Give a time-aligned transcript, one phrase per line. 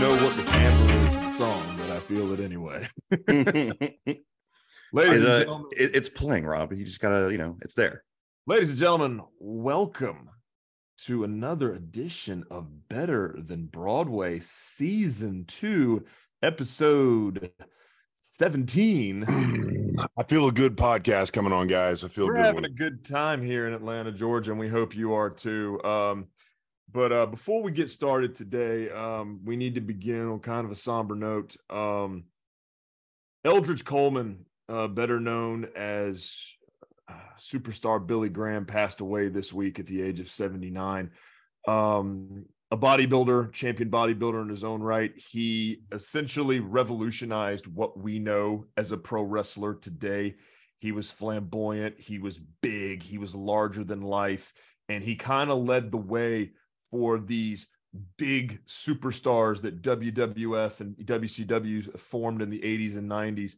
[0.00, 2.88] never quite know what the timbre is of the song, but I feel it anyway.
[4.92, 6.72] ladies, and uh, gentlemen, it- it's playing, Rob.
[6.72, 8.04] You just gotta, you know, it's there.
[8.46, 10.30] ladies and gentlemen, welcome
[11.06, 16.04] to another edition of Better Than Broadway Season 2,
[16.42, 17.50] Episode
[18.20, 19.96] 17.
[20.16, 22.02] I feel a good podcast coming on, guys.
[22.04, 22.64] I feel a We're good having one.
[22.64, 25.80] a good time here in Atlanta, Georgia, and we hope you are too.
[25.84, 26.26] Um,
[26.90, 30.72] but uh, before we get started today, um, we need to begin on kind of
[30.72, 31.56] a somber note.
[31.68, 32.24] Um,
[33.44, 36.34] Eldridge Coleman, uh, better known as
[37.08, 41.10] uh, superstar Billy Graham, passed away this week at the age of 79.
[41.66, 45.12] Um, a bodybuilder, champion bodybuilder in his own right.
[45.16, 50.36] He essentially revolutionized what we know as a pro wrestler today.
[50.78, 54.52] He was flamboyant, he was big, he was larger than life,
[54.88, 56.52] and he kind of led the way
[56.90, 57.68] for these
[58.16, 63.56] big superstars that WWF and WCW formed in the 80s and 90s.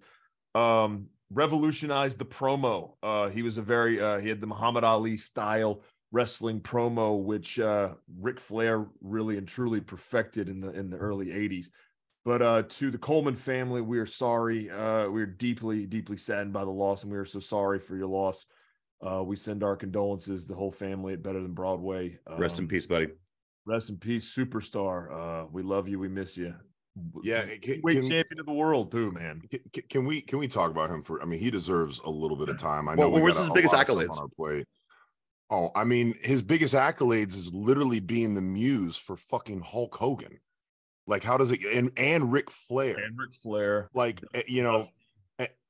[0.59, 2.95] Um, revolutionized the promo.
[3.03, 7.59] Uh, he was a very uh, he had the Muhammad Ali style wrestling promo, which
[7.61, 11.67] uh, Ric Flair really and truly perfected in the in the early 80s.
[12.25, 14.71] But uh, to the Coleman family, we are sorry.
[14.71, 18.09] Uh, we're deeply, deeply saddened by the loss, and we are so sorry for your
[18.09, 18.45] loss.
[19.07, 22.19] Uh, we send our condolences, the whole family at Better Than Broadway.
[22.39, 23.09] Rest in Um, peace, buddy.
[23.65, 25.11] Rest in peace, superstar.
[25.45, 25.99] Uh, we love you.
[25.99, 26.55] We miss you.
[27.23, 29.43] Yeah, can, Weight can, champion of the world, too, man.
[29.73, 31.23] can- can we can we talk about him for?
[31.23, 32.89] I mean, he deserves a little bit of time.
[32.89, 34.11] I Well, know we what's got his a biggest lot of stuff accolades?
[34.17, 34.67] on our plate.
[35.51, 40.39] Oh, I mean, his biggest accolades is literally being the muse for fucking Hulk Hogan.
[41.07, 41.61] Like, how does it?
[41.65, 43.89] And and Ric Flair, And Ric Flair.
[43.95, 44.87] like eh, you know,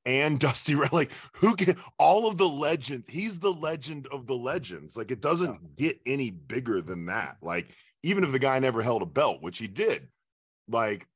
[0.06, 0.92] and Dusty Red.
[0.92, 1.76] Like, who can?
[1.98, 3.06] All of the legends.
[3.08, 4.96] He's the legend of the legends.
[4.96, 7.36] Like, it doesn't get any bigger than that.
[7.42, 7.68] Like,
[8.02, 10.08] even if the guy never held a belt, which he did,
[10.68, 11.06] like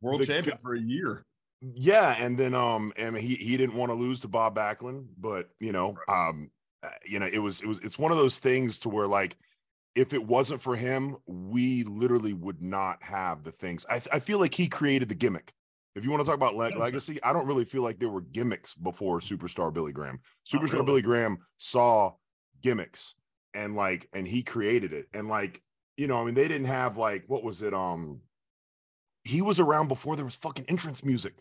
[0.00, 1.24] world the champion for a year.
[1.60, 5.48] yeah, and then um, and he he didn't want to lose to Bob Backlund, but
[5.60, 6.50] you know, um,
[6.82, 9.36] uh, you know, it was it was it's one of those things to where like,
[9.94, 13.86] if it wasn't for him, we literally would not have the things.
[13.88, 15.52] I I feel like he created the gimmick.
[15.96, 18.20] If you want to talk about le- legacy, I don't really feel like there were
[18.20, 20.20] gimmicks before Superstar Billy Graham.
[20.46, 20.84] Superstar really.
[20.84, 22.12] Billy Graham saw
[22.62, 23.14] gimmicks
[23.54, 25.06] and like, and he created it.
[25.14, 25.62] And like,
[25.96, 27.72] you know, I mean, they didn't have like what was it?
[27.72, 28.20] Um,
[29.24, 31.32] he was around before there was fucking entrance music.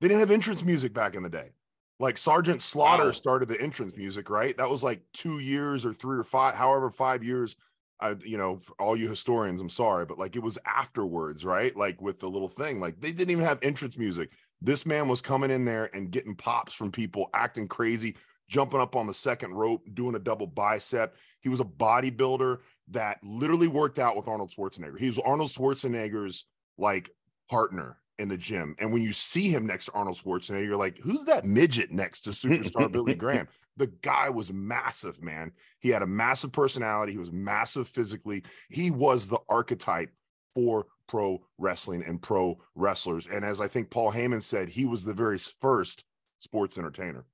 [0.00, 1.52] They didn't have entrance music back in the day.
[2.00, 3.10] Like Sergeant Slaughter Wow.
[3.12, 4.56] started the entrance music, right?
[4.56, 7.56] That was like two years or three or five, however, five years.
[8.00, 11.74] I, you know, all you historians, I'm sorry, but like it was afterwards, right?
[11.76, 14.30] Like with the little thing, like they didn't even have entrance music.
[14.60, 18.16] This man was coming in there and getting pops from people, acting crazy,
[18.48, 21.16] jumping up on the second rope, doing a double bicep.
[21.40, 24.98] He was a bodybuilder that literally worked out with Arnold Schwarzenegger.
[24.98, 27.10] He was Arnold Schwarzenegger's like
[27.48, 28.74] partner in the gym.
[28.78, 32.22] And when you see him next to Arnold Schwarzenegger, you're like, who's that midget next
[32.22, 33.48] to superstar Billy Graham?
[33.76, 35.52] The guy was massive, man.
[35.80, 37.12] He had a massive personality.
[37.12, 38.42] He was massive physically.
[38.70, 40.10] He was the archetype
[40.54, 43.26] for pro wrestling and pro wrestlers.
[43.26, 46.04] And as I think Paul Heyman said, he was the very first
[46.38, 47.24] sports entertainer.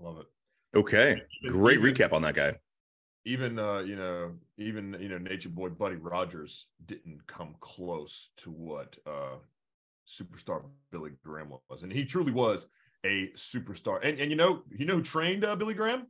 [0.00, 0.26] Love it.
[0.76, 2.54] Okay, great even- recap on that guy.
[3.26, 8.50] Even uh, you know, even you know, Nature Boy Buddy Rogers didn't come close to
[8.50, 9.36] what uh
[10.08, 12.66] superstar Billy Graham was, and he truly was
[13.04, 13.98] a superstar.
[14.06, 16.06] And and you know, you know who trained uh, Billy Graham?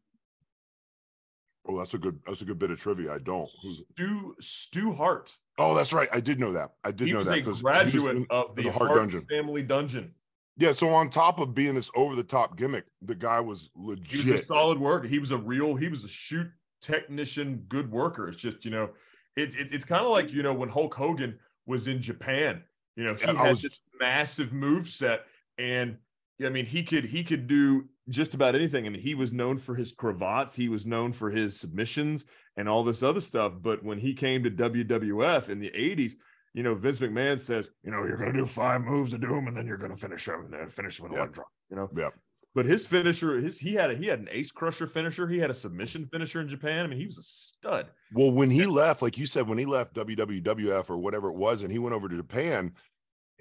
[1.66, 3.12] Oh, that's a good that's a good bit of trivia.
[3.14, 3.48] I don't.
[3.62, 5.32] Who's- Stu Stu Hart.
[5.56, 6.08] Oh, that's right.
[6.12, 6.72] I did know that.
[6.84, 8.98] I did He know that a 'cause he was graduate of the, the Hart Hart
[8.98, 9.24] Dungeon.
[9.30, 10.12] Family Dungeon.
[10.56, 13.80] Yeah, so on top of being this over the top gimmick, the guy was He
[13.80, 14.00] was a
[14.30, 14.46] legit.
[14.46, 15.06] solid worker.
[15.08, 15.74] He was a real.
[15.74, 16.48] He was a shoot
[16.82, 18.28] technician, good worker.
[18.28, 18.90] It's just you know,
[19.36, 22.62] it, it it's kind of like you know when Hulk Hogan was in Japan.
[22.96, 25.26] You know, he Yeah, I had this massive move set,
[25.58, 25.98] and
[26.44, 28.86] I mean, he could he could do just about anything.
[28.86, 30.54] And he was known for his cravats.
[30.54, 32.24] He was known for his submissions
[32.56, 33.54] and all this other stuff.
[33.60, 36.12] But when he came to WWF in the '80s.
[36.56, 39.26] You know, Vince McMahon says, you know, you're going to do five moves to do
[39.26, 41.48] them, and then you're going to finish them, and then finish them in one drop.
[41.68, 42.10] You know, Yeah.
[42.54, 45.26] But his finisher, his he had a he had an ace crusher finisher.
[45.28, 46.84] He had a submission finisher in Japan.
[46.84, 47.86] I mean, he was a stud.
[48.12, 51.62] Well, when he left, like you said, when he left WWF or whatever it was,
[51.62, 52.72] and he went over to Japan,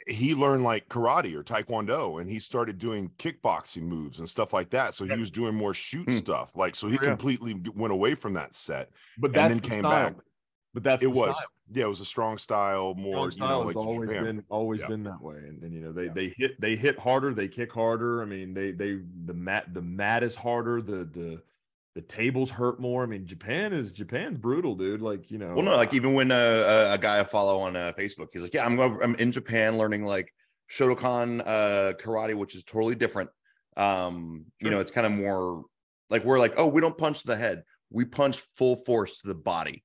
[0.07, 4.69] he learned like karate or taekwondo, and he started doing kickboxing moves and stuff like
[4.71, 4.93] that.
[4.95, 6.13] So he was doing more shoot Hmm.
[6.13, 6.55] stuff.
[6.55, 7.01] Like so, he yeah.
[7.01, 8.89] completely went away from that set.
[9.19, 10.09] But And then the came style.
[10.09, 10.15] back.
[10.73, 11.47] But that's it was, style.
[11.73, 14.23] Yeah, it was a strong style, more Strong you know, style like always Japan.
[14.23, 14.87] been always Yeah.
[14.87, 15.35] been that way.
[15.37, 16.13] And, and you know they Yeah.
[16.13, 18.21] they hit they hit harder, they kick harder.
[18.21, 20.81] I mean they they the mat the mat is harder.
[20.81, 21.41] The the
[21.95, 23.03] the tables hurt more.
[23.03, 25.01] I mean, Japan is Japan's brutal, dude.
[25.01, 25.53] Like you know.
[25.53, 28.41] Well, no, like even when uh, a, a guy I follow on uh, Facebook, he's
[28.41, 30.33] like, "Yeah, I'm over, I'm in Japan learning like
[30.71, 33.29] Shotokan uh, karate, which is totally different.
[33.77, 35.65] Um, you know, it's kind of more
[36.09, 37.61] like we're like, oh, we don't punch the head,
[37.91, 39.83] we punch full force to the body."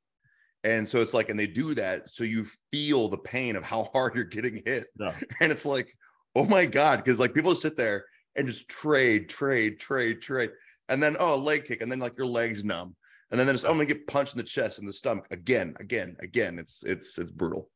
[0.69, 3.85] And so it's like, and they do that so you feel the pain of how
[3.93, 4.87] hard you're getting hit.
[4.99, 5.15] Yeah.
[5.41, 5.95] And it's like,
[6.37, 8.05] oh my God, because like people just sit there
[8.37, 10.51] and just trade, trade, trade, trade.
[10.89, 11.83] And then, oh, a leg kick.
[11.83, 12.95] And then like your legs numb.
[13.31, 15.75] And then there's, oh, I'm gonna get punched in the chest and the stomach again,
[15.81, 16.59] again, again.
[16.59, 17.71] It's it's it's brutal.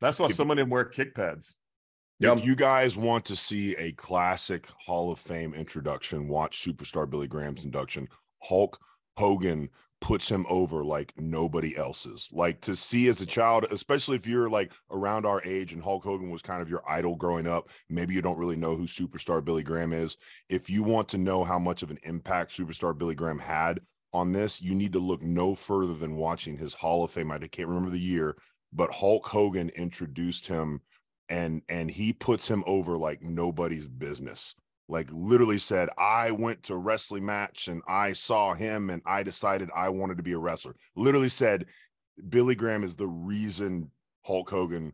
[0.00, 1.54] That's why If- so many of them wear kick pads.
[2.20, 2.38] Yep.
[2.38, 7.28] If you guys want to see a classic Hall of Fame introduction, watch Superstar Billy
[7.28, 8.08] Graham's induction.
[8.42, 8.76] Hulk
[9.16, 9.68] Hogan
[10.00, 12.30] puts him over like nobody else's.
[12.32, 16.04] Like to see as a child, especially if you're like around our age and Hulk
[16.04, 19.44] Hogan was kind of your idol growing up, maybe you don't really know who Superstar
[19.44, 20.16] Billy Graham is.
[20.48, 23.80] If you want to know how much of an impact Superstar Billy Graham had
[24.12, 27.30] on this, you need to look no further than watching his Hall of Fame.
[27.30, 28.36] I can't remember the year,
[28.72, 30.80] but Hulk Hogan introduced him
[31.28, 34.54] and and he puts him over like nobody's business
[34.88, 39.22] like literally said i went to a wrestling match and i saw him and i
[39.22, 41.66] decided i wanted to be a wrestler literally said
[42.28, 43.90] billy graham is the reason
[44.22, 44.92] hulk hogan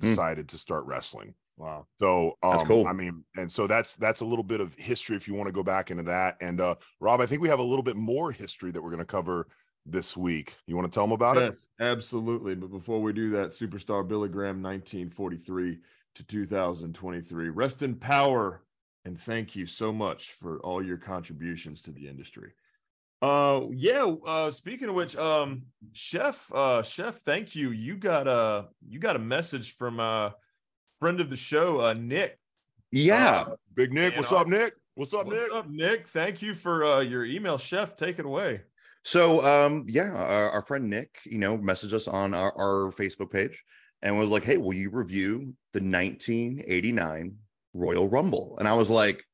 [0.00, 0.02] Hmm.
[0.02, 1.86] decided to start wrestling Wow.
[1.98, 2.86] so um That's cool.
[2.86, 5.52] i mean and so that's that's a little bit of history if you want to
[5.52, 8.32] go back into that and uh rob i think we have a little bit more
[8.32, 9.48] history that we're going to cover
[9.86, 12.54] this week you want to tell them about it yes, absolutely.
[12.54, 15.78] But before we do that, superstar Billy Graham, 1943
[16.14, 17.48] to 2023.
[17.50, 18.62] Rest in power,
[19.04, 22.52] and thank you so much for all your contributions to the industry.
[23.22, 24.04] Uh, yeah.
[24.26, 25.62] Uh, speaking of which, um,
[25.92, 27.70] chef, uh, chef, thank you.
[27.70, 30.34] You got a you got a message from a
[30.98, 32.38] friend of the show, uh, Nick.
[32.90, 33.44] Yeah.
[33.46, 36.08] Uh, big nick what's up nick what's up what's nick up, Nick?
[36.08, 37.96] Thank you for uh, your email, chef.
[37.96, 38.62] Take it away.
[39.04, 43.30] So um yeah, our, our friend Nick, you know, messaged us on our, our Facebook
[43.30, 43.64] page
[44.02, 47.36] and was like, "Hey, will you review the 1989
[47.74, 49.24] Royal Rumble?" And I was like,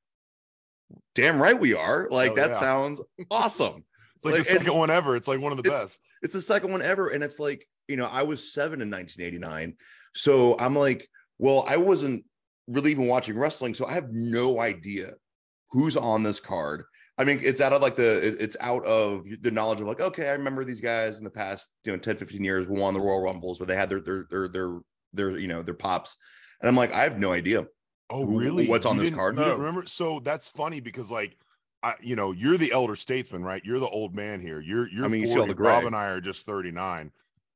[1.14, 2.08] "Damn right we are!
[2.10, 2.60] Like Hell that yeah.
[2.60, 3.00] sounds
[3.30, 3.84] awesome."
[4.14, 5.14] It's like, Like, the second one ever.
[5.16, 5.98] It's like one of the It- best.
[6.22, 9.76] it's the second one ever and it's like you know i was seven in 1989
[10.14, 11.06] so i'm like
[11.38, 12.24] well i wasn't
[12.66, 15.12] really even watching wrestling so i have no idea
[15.70, 16.84] who's on this card
[17.18, 20.30] i mean it's out of like the it's out of the knowledge of like okay
[20.30, 23.20] i remember these guys in the past you know 10 15 years won the royal
[23.22, 24.78] rumbles where they had their their their their,
[25.12, 26.16] their you know their pops
[26.60, 27.66] and i'm like i have no idea
[28.10, 28.68] Oh, Who- really?
[28.68, 29.34] what's on You this didn't- card?
[29.34, 29.64] You didn't No.
[29.64, 29.86] remember?
[29.86, 31.36] So that's funny because, like,
[31.82, 33.64] I, you know, you're the elder statesman, right?
[33.64, 34.60] You're the old man here.
[34.60, 35.34] You're you're I mean, you 40.
[35.34, 35.70] see all the gray.
[35.72, 37.12] Rob and I are just 39.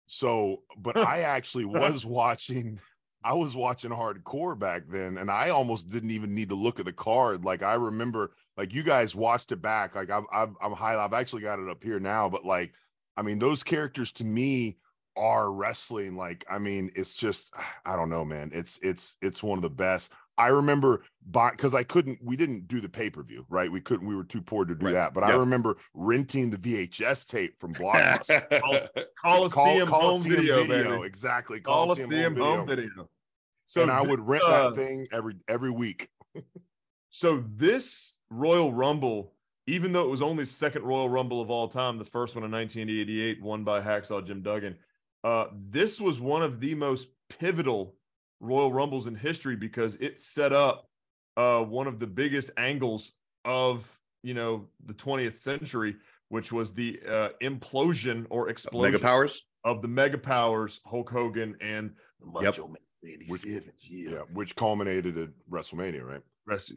[0.06, 2.78] So, but I actually was watching.
[3.22, 6.86] I was watching hardcore back then, and I almost didn't even need to look at
[6.86, 7.44] the card.
[7.44, 9.94] Like I remember, like you guys watched it back.
[9.94, 10.96] Like I've I've I'm high.
[11.02, 12.28] I've actually got it up here now.
[12.30, 12.72] But like,
[13.16, 14.78] I mean, those characters to me
[15.16, 16.16] are wrestling.
[16.16, 17.52] Like, I mean, it's just
[17.84, 18.50] I don't know, man.
[18.54, 20.12] It's it's it's one of the best.
[20.40, 23.70] I remember because I couldn't, we didn't do the pay per view, right?
[23.70, 24.92] We couldn't, we were too poor to do Right.
[24.92, 25.14] that.
[25.14, 28.48] But I remember renting the VHS tape from Blockbuster.
[29.22, 31.06] Coliseum, home Coliseum video, baby.
[31.06, 31.60] exactly.
[31.60, 33.08] Coliseum home video.
[33.66, 36.08] So and I would rent uh, that thing every every week.
[37.10, 39.34] So this Royal Rumble,
[39.66, 42.50] even though it was only second Royal Rumble of all time, the first one in
[42.50, 44.76] 1988, won by Hacksaw Jim Duggan,
[45.22, 47.94] uh, this was one of the most pivotal
[48.40, 50.88] Royal Rumbles in history because it set up
[51.36, 53.12] uh, one of the biggest angles
[53.44, 53.90] of
[54.22, 55.96] you know the 20th century,
[56.28, 61.54] which was the uh, implosion or explosion mega powers of the mega powers, Hulk Hogan
[61.60, 62.58] and the Yep.
[62.58, 62.76] Man
[63.28, 63.88] Which- Savage.
[63.88, 66.22] Yeah, which culminated at WrestleMania, right?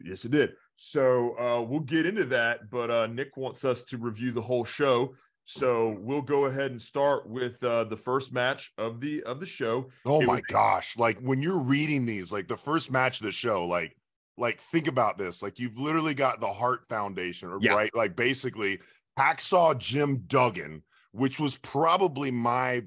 [0.04, 0.50] Yes, it did.
[0.76, 4.64] So uh, we'll get into that, but uh, Nick wants us to review the whole
[4.64, 5.14] show.
[5.46, 9.46] So we'll go ahead and start with uh, the first match of the of the
[9.46, 9.90] show.
[10.06, 10.96] Oh It my was- gosh.
[10.96, 13.96] Like when you're reading these, like the first match of the show, like
[14.38, 15.42] like think about this.
[15.42, 17.74] Like you've literally got the Hart Foundation, or Yeah.
[17.74, 17.94] right?
[17.94, 18.80] Like basically
[19.18, 20.82] Hacksaw Jim Duggan,
[21.12, 22.82] which was probably my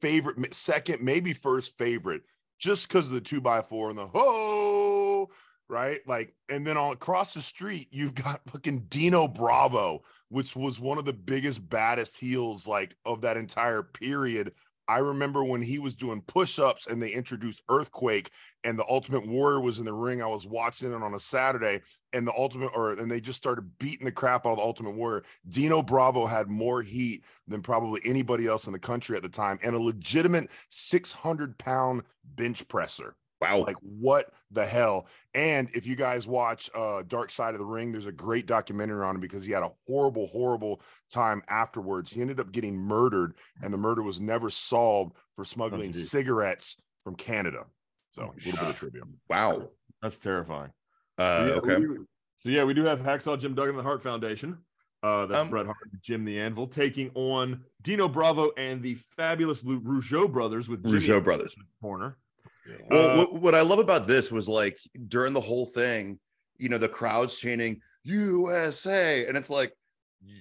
[0.00, 2.22] favorite, second, maybe first favorite,
[2.58, 4.69] just because of the two by four and the ho,
[5.70, 6.00] right?
[6.06, 10.98] Like, and then on across the street, you've got fucking Dino Bravo, which was one
[10.98, 14.52] of the biggest, baddest heels like of that entire period.
[14.88, 18.30] I remember when he was doing push-ups and they introduced Earthquake
[18.64, 20.20] and the Ultimate Warrior was in the ring.
[20.20, 23.70] I was watching it on a Saturday and the Ultimate or and they just started
[23.78, 25.22] beating the crap out of the Ultimate Warrior.
[25.48, 29.60] Dino Bravo had more heat than probably anybody else in the country at the time
[29.62, 32.02] and a legitimate 600 pound
[32.34, 33.14] bench presser.
[33.40, 33.64] Wow.
[33.66, 35.06] Like what the hell?
[35.34, 39.04] And if you guys watch uh Dark Side of the Ring, there's a great documentary
[39.04, 42.12] on him because he had a horrible, horrible time afterwards.
[42.12, 46.10] He ended up getting murdered, and the murder was never solved for smuggling geez.
[46.10, 47.64] cigarettes from Canada.
[48.10, 49.02] So Oh, a little bit of trivia.
[49.28, 49.70] wow.
[50.02, 50.70] That's terrifying.
[51.16, 51.86] Uh, So, yeah, okay.
[51.86, 51.96] we-
[52.36, 54.58] so yeah, we do have Hacksaw Jim Duggan, the Hart Foundation.
[55.02, 58.94] Uh, that's Um, Bret Hart, and Jim the Anvil, taking on Dino Bravo and the
[59.16, 61.54] fabulous Rougeau brothers with Jimmy Rougeau in the brothers.
[61.80, 62.18] corner.
[62.90, 66.18] Well, Uh, what, what I love about this was like during the whole thing,
[66.58, 69.72] you know, the crowd's chanting USA, and it's like,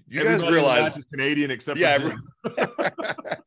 [0.08, 2.16] you guys realize, match is Canadian except yeah, for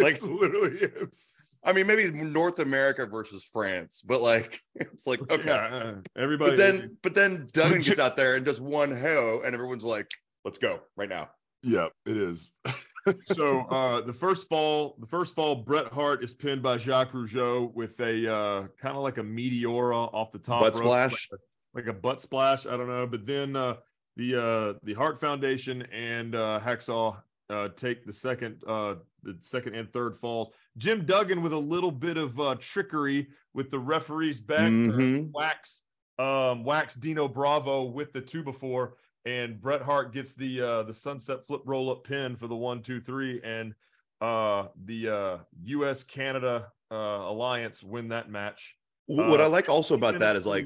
[0.00, 1.34] Like- literally is.
[1.64, 5.42] I mean, maybe North America versus France, but like, it's like, okay.
[5.44, 6.52] Yeah, uh, everybody.
[6.52, 10.08] But then, but then Duggan gets out there and does one ho, and everyone's like,
[10.44, 11.28] let's go right now.
[11.62, 12.50] Yeah, it is.
[13.26, 17.72] so uh, the first fall, the first fall, Bret Hart is pinned by Jacques Rougeau
[17.74, 21.28] with a uh, kind of like a meteora off the top Butt rope, splash.
[21.32, 22.66] like a, like a butt splash.
[22.66, 23.74] I don't know, but then uh,
[24.16, 24.34] the
[24.74, 27.16] uh, the Hart Foundation and uh, Hacksaw
[27.50, 30.52] uh, take the second, uh, the second and third falls.
[30.76, 35.30] Jim Duggan with a little bit of uh, trickery with the referee's back Mhm.
[35.32, 35.82] wax,
[36.18, 38.96] um, wax Dino Bravo with the two before,
[39.28, 42.82] and Bret Hart gets the uh, the sunset flip roll up pin for the one,
[42.82, 43.74] two, three, and
[44.20, 46.02] uh, the uh, U.S.
[46.02, 48.74] Canada uh, alliance win that match.
[49.06, 50.64] what Uh, I like also about that is like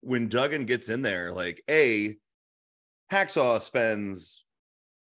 [0.00, 2.16] when Duggan gets in there, like a
[3.12, 4.44] Hacksaw spends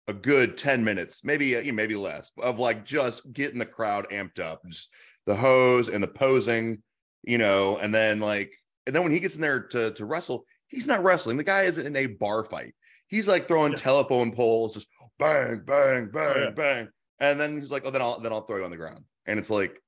[0.08, 4.40] a good 10 minutes, maybe uh, maybe less, of like just getting the crowd amped
[4.40, 4.92] up, just
[5.26, 6.82] the hose and the posing,
[7.22, 8.52] you know, and then like
[8.86, 11.36] and then when he gets in there to to wrestle, he's not wrestling.
[11.36, 12.74] The guy is in a bar fight.
[13.08, 13.78] He's like throwing Yeah.
[13.78, 16.50] telephone poles, just bang, bang, oh, bang, yeah.
[16.50, 16.88] bang.
[17.18, 19.04] And then he's like, oh, then I'll then I'll throw you on the ground.
[19.26, 19.80] And it's like,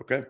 [0.00, 0.24] okay.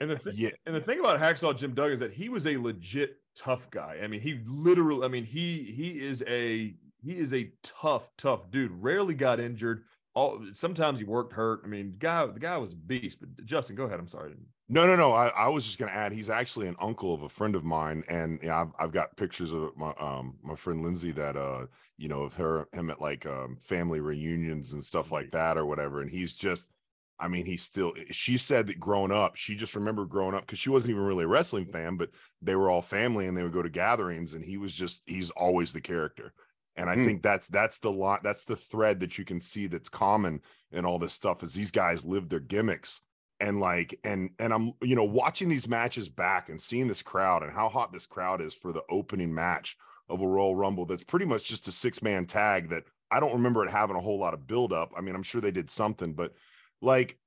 [0.00, 0.50] And the th- Yeah.
[0.66, 4.00] and the thing about Hacksaw Jim Duggan is that he was a legit tough guy.
[4.02, 8.50] I mean, he literally, I mean, he he is a he is a tough, tough
[8.50, 8.70] dude.
[8.72, 9.84] Rarely got injured.
[10.14, 11.62] All sometimes he worked hurt.
[11.64, 13.18] I mean, guy the guy was a beast.
[13.20, 13.98] But Justin, go ahead.
[13.98, 14.34] I'm sorry.
[14.68, 15.12] No, no, no.
[15.12, 16.12] I, I was just going to add.
[16.12, 19.52] He's actually an uncle of a friend of mine, and yeah, I've, I've got pictures
[19.52, 21.66] of my um my friend Lindsay that uh
[21.98, 25.66] you know of her him at like um family reunions and stuff like that or
[25.66, 26.00] whatever.
[26.00, 26.70] And he's just,
[27.18, 27.92] I mean, he's still.
[28.10, 31.24] She said that growing up, she just remembered growing up because she wasn't even really
[31.24, 34.44] a wrestling fan, but they were all family and they would go to gatherings, and
[34.44, 36.32] he was just he's always the character.
[36.76, 37.06] And I Hmm.
[37.06, 40.40] think that's that's the lot that's the thread that you can see that's common
[40.72, 43.00] in all this stuff is these guys live their gimmicks.
[43.40, 47.42] And like and and i'm you know watching these matches back and seeing this crowd
[47.42, 49.76] and how hot this crowd is for the opening match
[50.08, 53.32] of a royal rumble that's pretty much just a six man tag that i don't
[53.32, 55.68] remember it having a whole lot of build up i mean i'm sure they did
[55.68, 56.32] something but
[56.80, 57.18] like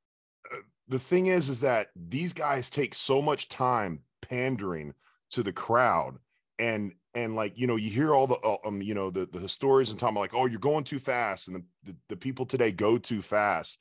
[0.51, 4.93] uh, the thing is is that these guys take so much time pandering
[5.31, 6.17] to the crowd.
[6.59, 9.39] And and like you know you hear all the uh, um you know the the
[9.39, 12.45] historians and talking about like oh you're going too fast and the, the the people
[12.45, 13.77] today go too fast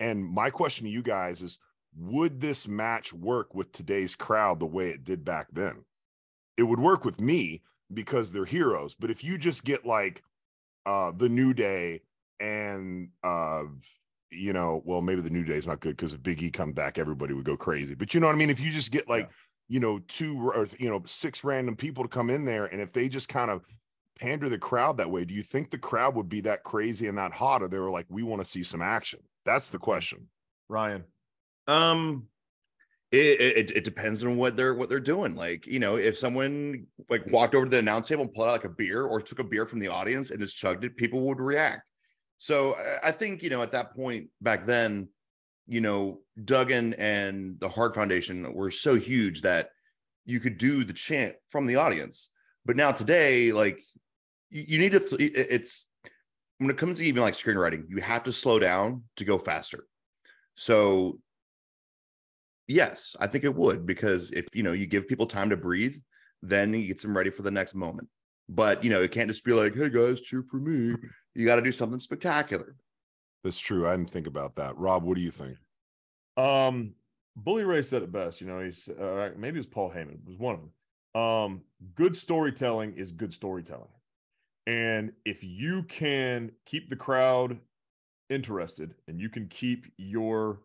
[0.00, 1.58] and my question to you guys is
[1.96, 5.84] would this match work with today's crowd the way it did back then?
[6.56, 8.94] It would work with me because they're heroes.
[8.94, 10.22] But if you just get like
[10.86, 12.00] uh the New Day
[12.40, 13.64] and uh
[14.32, 16.72] you know, well, maybe the New Day is not good because if Big E come
[16.72, 17.94] back, everybody would go crazy.
[17.94, 18.48] But you know what I mean?
[18.50, 19.28] If you just get like,
[19.70, 22.92] you know, two or you know, six random people to come in there, and if
[22.92, 23.64] they just kind of
[24.18, 27.16] pander the crowd that way, do you think the crowd would be that crazy and
[27.16, 29.20] that hot, or they were like, we want to see some action?
[29.46, 30.26] That's the question.
[30.68, 31.04] Ryan.
[31.68, 32.26] Um,
[33.12, 35.36] it, it it depends on what they're what they're doing.
[35.36, 38.52] Like you know, if someone like walked over to the announce table and pulled out
[38.52, 41.20] like a beer or took a beer from the audience and just chugged it, people
[41.22, 41.82] would react.
[42.38, 45.08] So I- I think you know at that point back then,
[45.70, 49.70] you know, Duggan and the Hart Foundation were so huge that
[50.26, 52.30] you could do the chant from the audience.
[52.66, 53.80] But now today, like
[54.50, 55.86] you, you need to, th- it's
[56.58, 59.86] when it comes to even like screenwriting, you have to slow down to go faster.
[60.56, 61.20] So
[62.66, 65.94] yes, I think it would because if you know you give people time to breathe,
[66.42, 68.08] then you get them ready for the next moment.
[68.48, 70.96] But you know, it can't just be like, "Hey guys, cheer for me."
[71.34, 72.74] You got to do something spectacular.
[73.42, 73.88] That's true.
[73.88, 74.76] I didn't think about that.
[74.76, 75.56] Rob, what do you think?
[76.36, 76.94] Um,
[77.36, 78.40] Bully Ray said it best.
[78.40, 80.14] You know, he's uh, maybe it was Paul Heyman.
[80.14, 81.22] It was one of them.
[81.22, 81.62] Um,
[81.94, 83.88] good storytelling is good storytelling,
[84.66, 87.58] and if you can keep the crowd
[88.28, 90.60] interested and you can keep your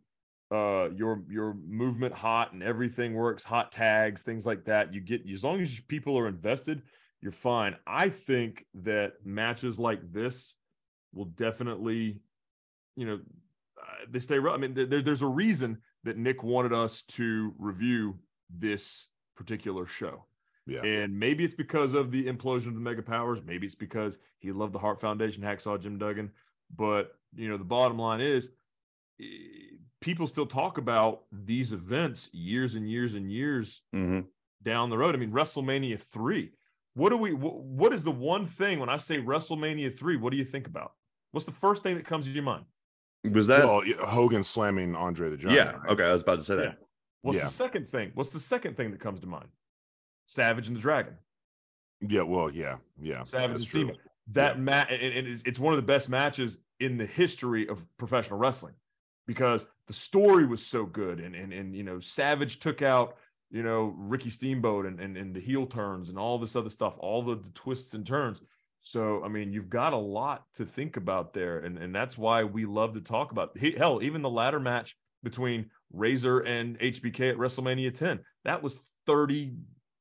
[0.52, 5.28] uh your your movement hot and everything works hot tags things like that you get
[5.28, 6.84] as long as people are invested
[7.22, 10.54] you're fine i think that matches like this
[11.12, 12.20] will definitely
[12.96, 13.20] you know
[13.82, 14.40] uh, they stay.
[14.40, 18.18] re- I mean, there, there's a reason that Nick wanted us to review
[18.50, 20.26] this particular show.
[20.68, 20.82] Yeah.
[20.84, 23.40] And maybe it's because of the implosion of the mega powers.
[23.46, 26.32] Maybe it's because he loved the Hart Foundation, Hacksaw Jim Duggan.
[26.76, 28.50] But, you know, the bottom line is
[29.22, 29.26] eh,
[30.02, 34.22] people still talk about these events years and years and years hmm
[34.64, 35.14] down the road.
[35.14, 36.50] I mean, WrestleMania 3.
[36.96, 40.18] What do we, wh- what is the one thing when I say WrestleMania 3?
[40.18, 40.94] What do you think about?
[41.32, 42.66] What's the first thing that comes to your mind?
[43.32, 43.64] Was that?
[43.66, 45.56] well, Hogan slamming Andre the Giant.
[45.58, 45.72] yeah.
[45.78, 45.90] right?
[45.90, 46.04] Okay.
[46.04, 46.64] I was about to say that.
[46.66, 46.74] Yeah.
[47.22, 47.46] What's Yeah.
[47.46, 48.12] the second thing?
[48.14, 49.48] What's the second thing that comes to mind?
[50.26, 51.14] Savage and the Dragon.
[52.02, 52.22] Yeah.
[52.24, 52.78] Well, yeah.
[53.02, 53.24] Yeah.
[53.24, 53.62] Savage and.
[53.62, 53.98] Steamboat.
[54.32, 57.86] That match, and, and it's, it's one of the best matches in the history of
[57.98, 58.74] professional wrestling
[59.28, 63.18] because the story was so good, and and and you know, Savage took out
[63.52, 66.96] you know Ricky Steamboat and and, and the heel turns and all this other stuff,
[66.98, 68.42] all the, the twists and turns.
[68.88, 72.44] So I mean, you've got a lot to think about there, and and that's why
[72.44, 73.58] we love to talk about.
[73.58, 78.78] he- Hell, even the ladder match between Razor and HBK at WrestleMania 10, that was
[79.08, 79.56] 30,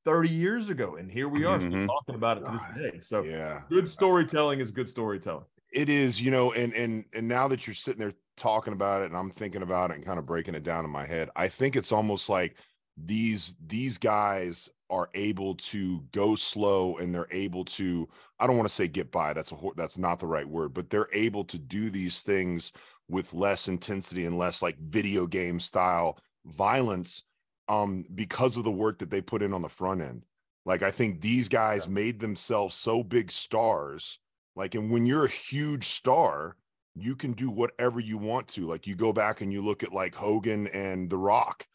[0.04, 1.86] 30 years ago, and here we are still Mhm.
[1.86, 3.00] talking about it to this day.
[3.00, 3.62] So Yeah.
[3.70, 5.46] good storytelling is good storytelling.
[5.72, 9.06] it is you know and and and now that you're sitting there talking about it
[9.06, 11.48] and i'm thinking about it and kind of breaking it down in my head i
[11.48, 12.56] think it's almost like
[12.96, 18.08] these these guys are able to go slow and they're able to
[18.38, 20.88] i don't want to say get by that's a that's not the right word but
[20.88, 22.72] they're able to do these things
[23.08, 27.24] with less intensity and less like video game style violence
[27.68, 30.24] um because of the work that they put in on the front end
[30.64, 34.18] like i think these guys made themselves so big stars
[34.56, 36.56] like, and when you're a huge star,
[36.94, 38.66] you can do whatever you want to.
[38.66, 41.66] Like, you go back and you look at like Hogan and The Rock,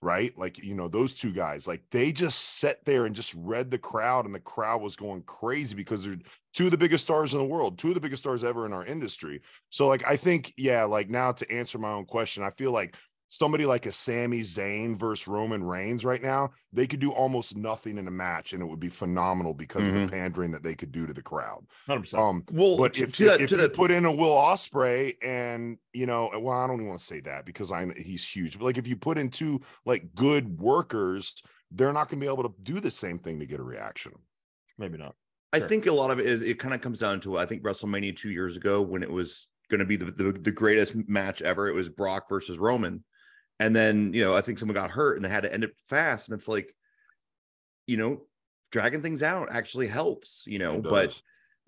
[0.00, 0.36] right?
[0.38, 3.78] Like, you know, those two guys, like they just sat there and just read the
[3.78, 6.16] crowd, and the crowd was going crazy because they're
[6.54, 8.72] two of the biggest stars in the world, two of the biggest stars ever in
[8.72, 9.40] our industry.
[9.70, 12.96] So, like, I think, yeah, like now to answer my own question, I feel like
[13.28, 17.98] somebody like a Sami Zayn versus Roman Reigns right now, they could do almost nothing
[17.98, 20.90] in a match and it would be phenomenal because of the pandering that they could
[20.90, 21.64] do to the crowd.
[21.88, 22.14] 100%.
[22.14, 24.34] Um, Well, but to, if, to that, if to you that, put in a Will
[24.34, 28.26] Ospreay and you know, well, I don't even want to say that because I he's
[28.26, 31.34] huge, but like if you put in two like good workers,
[31.70, 34.12] they're not going to be able to do the same thing to get a reaction.
[34.78, 35.14] Maybe not.
[35.52, 37.62] I think a lot of it is it kind of comes down to I think
[37.62, 41.42] WrestleMania two years ago when it was going to be the, the the greatest match
[41.42, 41.68] ever.
[41.68, 43.04] It was Brock versus Roman,
[43.60, 45.76] and then you know I think someone got hurt and they had to end it
[45.86, 46.28] fast.
[46.28, 46.74] And it's like,
[47.86, 48.22] you know,
[48.70, 50.44] dragging things out actually helps.
[50.46, 51.20] You know, but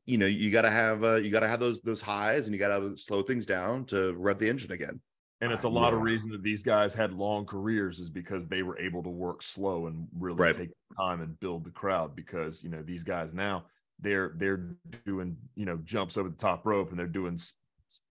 [0.06, 2.54] you know you got to have uh, you got to have those those highs and
[2.54, 5.00] you got to slow things down to rev the engine again.
[5.42, 8.46] And it's a Uh, lot of reason that these guys had long careers is because
[8.46, 10.54] they were able to work slow and really Right.
[10.54, 12.14] take time and build the crowd.
[12.14, 13.64] Because you know these guys now
[14.00, 14.76] they're they're
[15.06, 17.38] doing you know jumps over the top rope and they're doing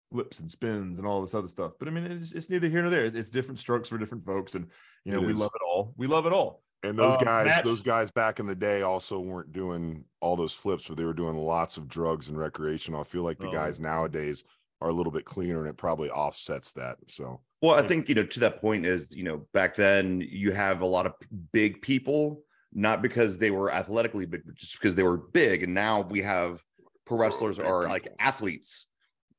[0.07, 1.73] s- flips and spins and all this other stuff.
[1.79, 3.07] But I mean it's, it's neither here nor there.
[3.07, 4.66] It's different strokes for different folks, and
[5.05, 5.38] you know It we is.
[5.38, 5.95] love it all.
[5.97, 6.62] We love it all.
[6.83, 10.37] And those Um, guys, match- those guys back in the day also weren't doing all
[10.37, 13.01] those flips, but they were doing lots of drugs and recreational.
[13.01, 13.53] I feel like the Oh.
[13.53, 14.45] guys nowadays
[14.83, 16.99] are a little bit cleaner and it probably offsets that.
[17.09, 20.53] So Well, I think you know to that point is you know back then you
[20.53, 21.14] have a lot of
[21.53, 22.42] big people,
[22.73, 25.62] not because they were athletically big, but just because they were big.
[25.62, 26.62] And now we have
[27.07, 28.87] pro wrestlers are like athletes,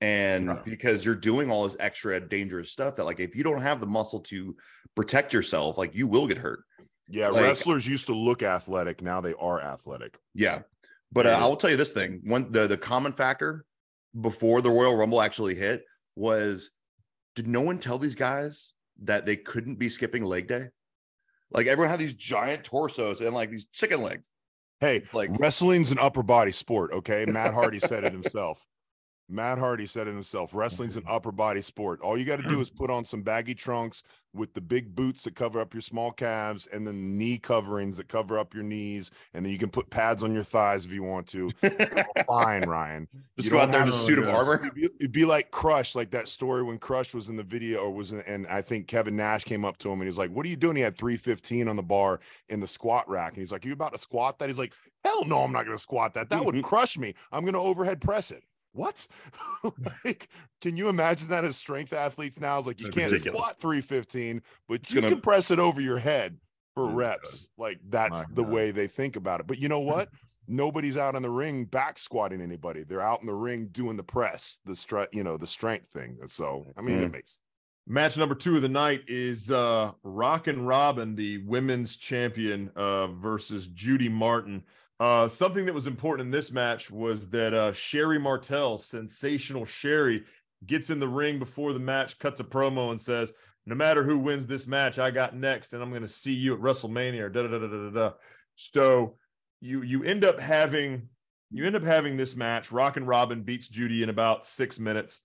[0.02, 0.66] and Right.
[0.66, 3.88] because you're doing all this extra dangerous stuff that like if you don't have the
[3.88, 4.56] muscle to
[4.96, 6.60] protect yourself, like you will get hurt.
[7.10, 9.02] yeah, Like- wrestlers used to look athletic.
[9.02, 10.18] Now they are athletic.
[10.34, 10.62] Yeah,
[11.12, 13.66] but uh, I will tell you this thing: one the the common factor
[14.20, 15.84] before the Royal Rumble actually hit
[16.16, 16.72] was,
[17.36, 20.68] did no one tell these guys that they couldn't be skipping leg day?
[21.52, 24.28] Like everyone had these giant torsos and like these chicken legs.
[24.80, 26.92] Hey, Like wrestling's an upper body sport.
[26.94, 27.26] Okay.
[27.26, 28.64] Matt Hardy said it himself.
[29.30, 30.54] Matt Hardy said it himself.
[30.54, 32.02] Wrestling's an upper body sport.
[32.02, 35.24] All you got to do is put on some baggy trunks with the big boots
[35.24, 39.12] that cover up your small calves and then knee coverings that cover up your knees.
[39.34, 41.52] And then you can put pads on your thighs if you want to.
[42.28, 43.08] Fine, Ryan.
[43.36, 44.62] just You go out there in a suit of armor.
[44.62, 47.80] It'd be, it'd be like Crush, like that story when Crush was in the video,
[47.80, 50.32] or was in, and I think Kevin Nash came up to him and he's like,
[50.32, 53.34] "What are you doing?" He had three fifteen on the bar in the squat rack,
[53.34, 55.76] and he's like, "You about to squat that?" He's like, "Hell no, I'm not going
[55.78, 56.30] to squat that.
[56.30, 57.14] That would crush me.
[57.32, 58.44] I'm going to overhead press it."
[58.78, 59.08] What?
[60.06, 60.30] like,
[60.62, 62.58] can you imagine that as strength athletes now?
[62.58, 63.40] It's like you That's can't ridiculous.
[63.40, 66.38] squat 315, but It's you gonna- can press it over your head
[66.76, 67.50] for reps.
[67.58, 68.52] Like that's My the God.
[68.54, 69.48] way they think about it.
[69.48, 70.10] But you know what?
[70.48, 72.84] Nobody's out in the ring back squatting anybody.
[72.84, 76.18] They're out in the ring doing the press, the strut, you know, the strength thing.
[76.28, 77.14] So I mean, it Mm.
[77.14, 77.40] makes
[77.90, 83.70] Match number two of the night is uh Rockin' Robin, the women's champion, uh, versus
[83.70, 84.64] Judy Martin.
[85.00, 90.24] Uh, something that was important in this match was that uh, Sherri Martel, sensational Sherry,
[90.66, 93.32] gets in the ring before the match, cuts a promo, and says,
[93.68, 96.54] no matter who wins this match, I got next, and I'm going to see you
[96.54, 97.24] at WrestleMania.
[97.24, 98.12] Or da da da da da da.
[98.56, 99.18] So
[99.60, 101.10] you you end up having
[101.52, 102.72] you end up having this match.
[102.72, 105.20] Rockin' Robin beats Judy in about six minutes.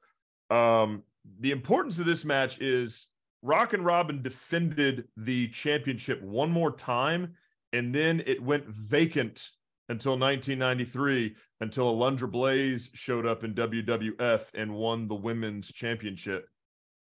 [0.50, 1.04] Um,
[1.40, 3.08] the importance of this match is
[3.42, 7.34] Rockin' Robin defended the championship one more time,
[7.72, 9.50] and then it went vacant
[9.92, 16.46] until 1993 until Alundra Blaze showed up in WWF and won the women's championship.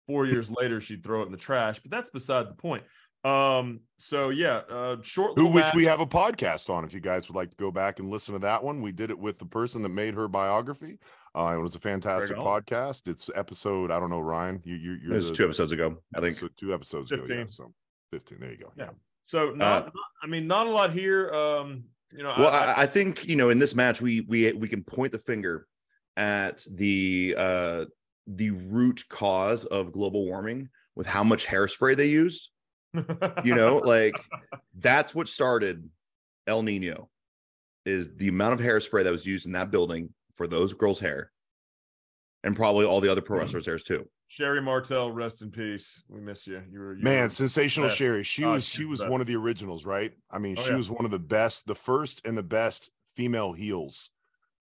[0.08, 2.84] Four years later, she'd throw it in the trash, but that's beside the point.
[3.26, 5.32] Um, so yeah, uh, short.
[5.36, 5.76] Who little which match.
[5.76, 6.86] we have a podcast on.
[6.86, 9.10] If you guys would like to go back and listen to that one, we did
[9.10, 10.98] it with the person that made her biography.
[11.36, 12.44] Uh, it was a fantastic on.
[12.46, 13.08] podcast.
[13.10, 13.92] It's episode.
[13.92, 14.62] I don't know, Ryan.
[14.64, 16.38] You you you're It was the- two episodes ago, I think.
[16.38, 17.22] episode- two episodes ago.
[17.28, 17.50] Yeah, 15.
[17.54, 17.74] so
[18.12, 18.40] fifteen.
[18.40, 18.72] There you go.
[18.78, 18.92] Yeah.
[19.26, 21.30] So not, not- I mean, not a lot here.
[21.34, 24.22] Um, you know, Well, I, I- I, I think you know in this match we
[24.22, 25.68] we we can point the finger
[26.18, 27.86] at the uh
[28.28, 32.50] the root cause of global warming with how much hairspray they used.
[32.94, 34.16] You know, like
[34.78, 35.88] that's what started
[36.48, 37.10] El Nino
[37.86, 41.32] is the amount of hairspray that was used in that building for those girls' hair,
[42.44, 43.28] and probably all the other hmm.
[43.28, 44.08] pro wrestlers' hairs too.
[44.28, 46.04] Sherri Martel, rest in peace.
[46.08, 46.62] We miss you.
[46.72, 47.98] You were you Man, were- sensational best.
[47.98, 48.24] Sherry.
[48.24, 49.12] She Oh, was she was best.
[49.12, 50.14] one of the originals, right?
[50.30, 50.78] I mean, Oh, she yeah.
[50.78, 54.12] was one of the best, the first and the best female heels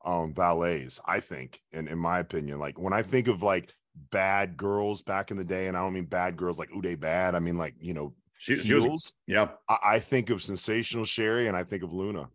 [0.05, 2.59] um ballets, I think, in in my opinion.
[2.59, 3.11] Like when I hmm.
[3.11, 3.75] think of like
[4.11, 7.35] bad girls back in the day, and I don't mean bad girls like Uday Bad,
[7.35, 11.49] I mean like you know She, she was, yeah, I, I think of sensational Sherry
[11.49, 12.29] and I think of Luna.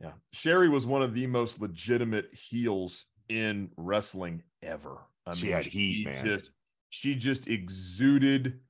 [0.00, 0.12] Yeah.
[0.32, 4.98] Sherry was one of the most legitimate heels in wrestling ever.
[5.26, 6.24] I She had heat, man.
[6.24, 6.50] Just,
[6.90, 8.60] she just exuded.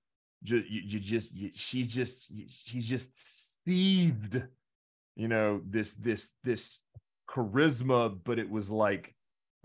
[0.45, 4.43] Just, you, you just, you, she just, you- she just seethed.
[5.17, 6.79] You know this, this, this
[7.29, 9.15] charisma, but it was like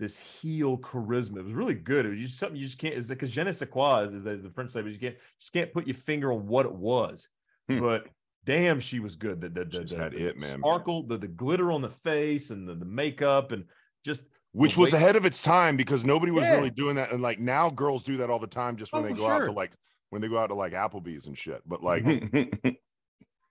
[0.00, 1.38] this heel charisma.
[1.38, 2.06] It was really good.
[2.06, 2.94] It was just something you just can't.
[2.94, 5.52] Is because je ne sais quoi is, is the French say, but you can't just
[5.52, 7.28] can't put your finger on what it was.
[7.68, 7.78] Hmm.
[7.80, 8.06] But
[8.44, 9.40] damn, she was good.
[9.40, 10.58] The, the, the, the- had the it, man.
[10.58, 13.64] Sparkle, the, the glitter on the face, and the, the makeup, and
[14.04, 14.22] just
[14.54, 16.54] Which was ahead of its time because nobody was Yeah.
[16.54, 17.12] really doing that.
[17.12, 19.26] And like now girls do that all the time just when Oh, they for go
[19.28, 19.72] out to like
[20.10, 21.60] when they go out to like Applebee's and shit.
[21.66, 22.04] But like.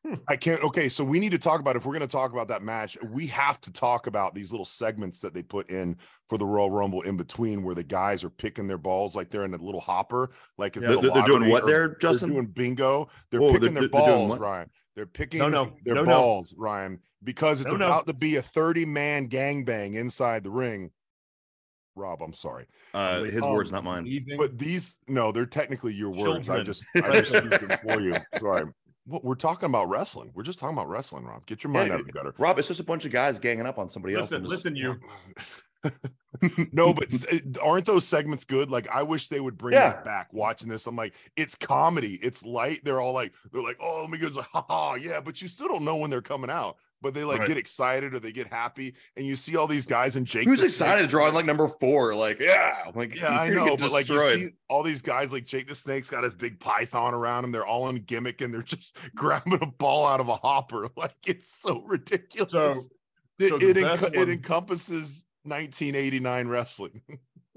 [0.05, 0.15] Hmm.
[0.27, 0.61] I can't.
[0.61, 2.97] Okay, so we need to talk about if we're going to talk about that match,
[3.03, 5.95] we have to talk about these little segments that they put in
[6.27, 9.45] for the Royal Rumble in between, where the guys are picking their balls like they're
[9.45, 10.95] in a little hopper, like it's Yeah.
[10.95, 12.31] the They're- they're doing what or there, Justin?
[12.31, 13.07] They're just doing bingo.
[13.31, 14.39] They're oh, Whoa, picking they're- their they're balls.
[14.41, 14.69] Ryan.
[14.95, 16.11] They're picking No, no, their no, no.
[16.11, 17.85] balls, Ryan, because it's No, no.
[17.87, 20.91] about to be a 30 man gangbang inside the ring.
[21.95, 22.65] Rob, I'm sorry.
[22.93, 24.05] Uh, his oh, words, not mine.
[24.05, 24.37] leaving.
[24.37, 26.49] But these, no, they're technically your words.
[26.49, 28.15] I just, I just used them for you.
[28.39, 28.63] Sorry.
[29.05, 30.31] Well, we're talking about wrestling.
[30.33, 31.45] We're just talking about wrestling, Rob.
[31.45, 32.33] Get your mind Yeah, out of the gutter.
[32.39, 34.31] Rob, it's just a bunch of guys ganging up on somebody else.
[34.31, 34.99] listen, and just- listen, you.
[36.71, 38.69] no, but eh, aren't those segments good?
[38.71, 39.89] Like, I wish they would bring Yeah.
[39.91, 40.33] that back.
[40.33, 42.15] Watching this, I'm like, it's comedy.
[42.21, 42.81] It's light.
[42.83, 44.27] They're all like, they're like, oh, let me go.
[44.27, 45.19] Like, ha ha, yeah.
[45.19, 46.77] But you still don't know when they're coming out.
[47.01, 47.49] But they like Right.
[47.49, 50.45] get excited or they get happy, and you see all these guys and Jake.
[50.47, 52.15] Who's excited drawing like number four?
[52.15, 55.67] Like, yeah, like Yeah, I know, but like you see all these guys, like Jake
[55.67, 57.51] the Snake's got his big python around him.
[57.51, 60.87] They're all in gimmick and they're just grabbing a ball out of a hopper.
[60.95, 62.51] Like it's so ridiculous.
[62.51, 62.81] So-
[63.39, 67.01] it, so it, best enco- it encompasses 1989 wrestling.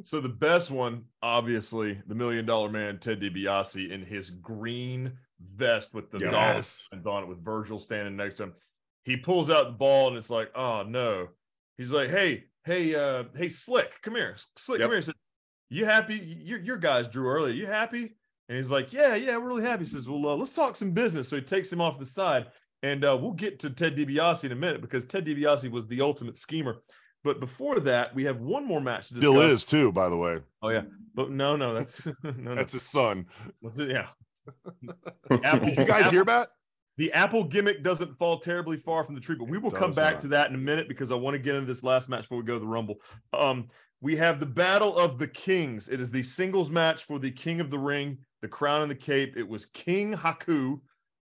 [0.05, 5.95] So the best one, obviously, the Million Dollar Man, Ted DiBiase, in his green vest
[5.95, 6.89] with the Yes.
[6.93, 8.55] dollars on it, with Virgil standing next to him.
[9.05, 11.29] He pulls out the ball, and it's like, oh no.
[11.79, 14.85] He's like, hey, hey, uh, hey, Slick, come here, Slick, Yep.
[14.87, 15.01] come here.
[15.01, 15.15] He said,
[15.71, 16.17] you happy?
[16.45, 17.55] Your your guys drew earlier.
[17.55, 18.17] You happy?
[18.51, 19.85] And he's like, yeah, yeah, we're really happy.
[19.85, 21.27] He says, well, uh, let's talk some business.
[21.31, 22.49] So he takes him off the side,
[22.83, 26.03] and uh, we'll get to Ted DiBiase in a minute because Ted DiBiase was the
[26.03, 26.83] ultimate schemer.
[27.27, 29.09] But before that, we have one more match.
[29.09, 30.39] To Still is too, by the way.
[30.63, 32.55] Oh yeah, but no, no, that's no, no.
[32.55, 33.27] That's his son.
[33.59, 33.91] What's it?
[33.91, 34.07] Yeah.
[35.43, 36.51] Apple, Did you guys Apple- hear that?
[36.99, 40.15] The Apple gimmick doesn't fall terribly far from the tree, but we will come back
[40.15, 40.21] not.
[40.21, 42.39] to that in a minute because I want to get into this last match before
[42.39, 42.95] we go to the Rumble.
[43.35, 43.69] Um,
[44.01, 45.89] we have the Battle of the Kings.
[45.89, 48.95] It is the singles match for the King of the Ring, the Crown and the
[48.95, 49.35] Cape.
[49.37, 50.81] It was King Haku,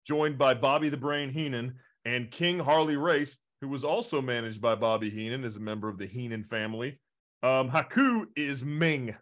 [0.07, 4.75] joined by Bobby the Brain Heenan, and King Harley Race, who was also managed by
[4.75, 6.99] Bobby Heenan as a member of the Heenan family.
[7.43, 9.15] Um, Haku is Meng,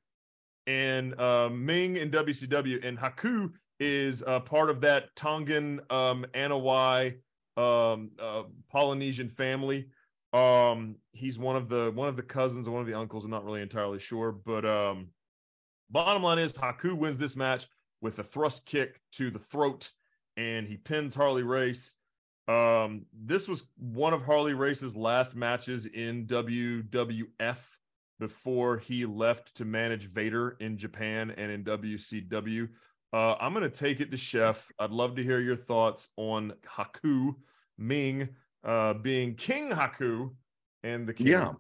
[0.67, 7.17] and uh, Meng in WCW, and Haku is uh, part of that Tongan um, Anoa'i
[7.57, 9.89] um, uh, Polynesian family.
[10.33, 13.25] Um, he's one of the one of the cousins or one of the uncles.
[13.25, 15.09] I'm not really entirely sure, but um,
[15.91, 17.67] bottom line is Haku wins this match
[18.01, 19.91] with a thrust kick to the throat,
[20.37, 21.95] and he pins Harley Race.
[22.47, 27.59] Um, this was one of Harley Race's last matches in WWF
[28.21, 32.69] before he left to manage Vader in Japan and in WCW.
[33.13, 34.71] Uh, I'm going to take it to Chef.
[34.79, 37.35] I'd love to hear your thoughts on Haku
[37.79, 38.29] Meng
[38.65, 40.31] uh, being King Haku
[40.83, 41.29] and the King.
[41.29, 41.53] Yeah.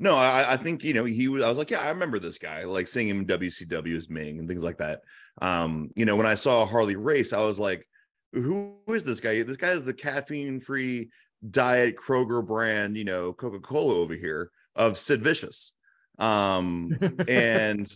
[0.00, 1.42] No, I, I think you know he was.
[1.42, 2.62] I was like, yeah, I remember this guy.
[2.64, 5.02] Like seeing him in WCW as Meng and things like that.
[5.42, 7.87] Um, you know, when I saw Harley race, I was like,
[8.32, 9.42] who is this guy?
[9.42, 11.10] This guy is the caffeine-free
[11.50, 15.72] diet Kroger brand, you know, Coca-Cola over here of Sid Vicious.
[16.18, 16.96] Um,
[17.28, 17.92] and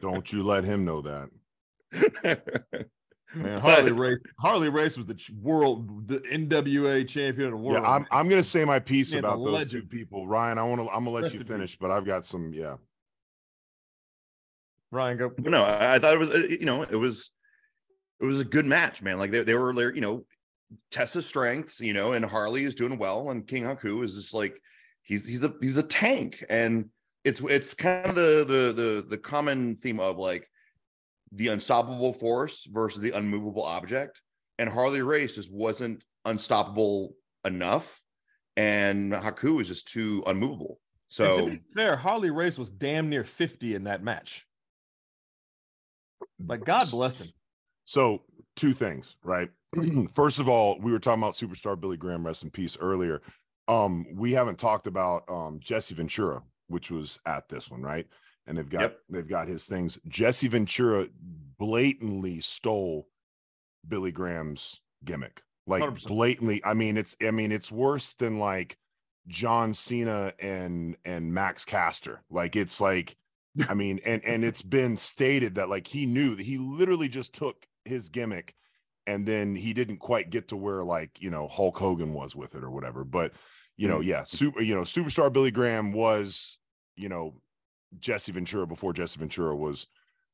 [0.00, 1.28] don't you let him know that.
[3.34, 4.18] Man, Harley Race.
[4.40, 7.82] Harley Race was the world, the NWA champion of the world.
[7.82, 9.70] Yeah, I'm, I'm gonna say my piece Man, about those legend.
[9.70, 10.26] two people.
[10.26, 10.88] Ryan, I want to.
[10.88, 12.52] I'm gonna let Rest you finish, but I've got some.
[12.52, 12.76] Yeah.
[14.90, 15.32] Ryan, go.
[15.38, 16.30] No, I thought it was.
[16.30, 17.30] Uh, you know, it was.
[18.20, 19.18] It was a good match, man.
[19.18, 20.24] Like they, they were, you know,
[20.90, 24.34] test his strengths, you know, and Harley is doing well, and King Haku is just
[24.34, 24.60] like
[25.02, 26.90] he's he's a he's a tank, and
[27.24, 30.48] it's it's kind of the the the the common theme of like
[31.32, 34.20] the unstoppable force versus the unmovable object.
[34.58, 38.00] And Harley Race just wasn't unstoppable enough.
[38.56, 40.80] And Haku was just too unmovable.
[41.08, 44.46] So fair, Harley Race was damn near 50 in that match.
[46.38, 47.28] Like God bless him.
[47.90, 48.22] So
[48.56, 49.50] two things, right?
[50.12, 53.22] First of all, we were talking about superstar Billy Graham, rest in peace, earlier.
[53.68, 58.06] Um, we haven't talked about um Jesse Ventura, which was at this one, right?
[58.50, 58.98] and they've got yep.
[59.08, 59.98] they've got his things.
[60.08, 61.06] Jesse Ventura
[61.58, 63.08] blatantly stole
[63.86, 65.40] Billy Graham's gimmick.
[65.68, 66.06] Like 100%.
[66.08, 66.60] blatantly.
[66.64, 68.76] I mean, it's I mean, it's worse than like
[69.28, 72.22] John Cena and and Max Caster.
[72.28, 73.16] Like it's like
[73.68, 77.32] I mean, and and it's been stated that like he knew that he literally just
[77.32, 78.54] took his gimmick
[79.06, 82.54] and then he didn't quite get to where like, you know, Hulk Hogan was with
[82.54, 83.04] it or whatever.
[83.04, 83.32] But
[83.76, 84.04] you know, mm.
[84.04, 86.58] yeah, super, you know, superstar Billy Graham was,
[86.96, 87.40] you know,
[87.98, 89.86] Jesse Ventura before Jesse Ventura was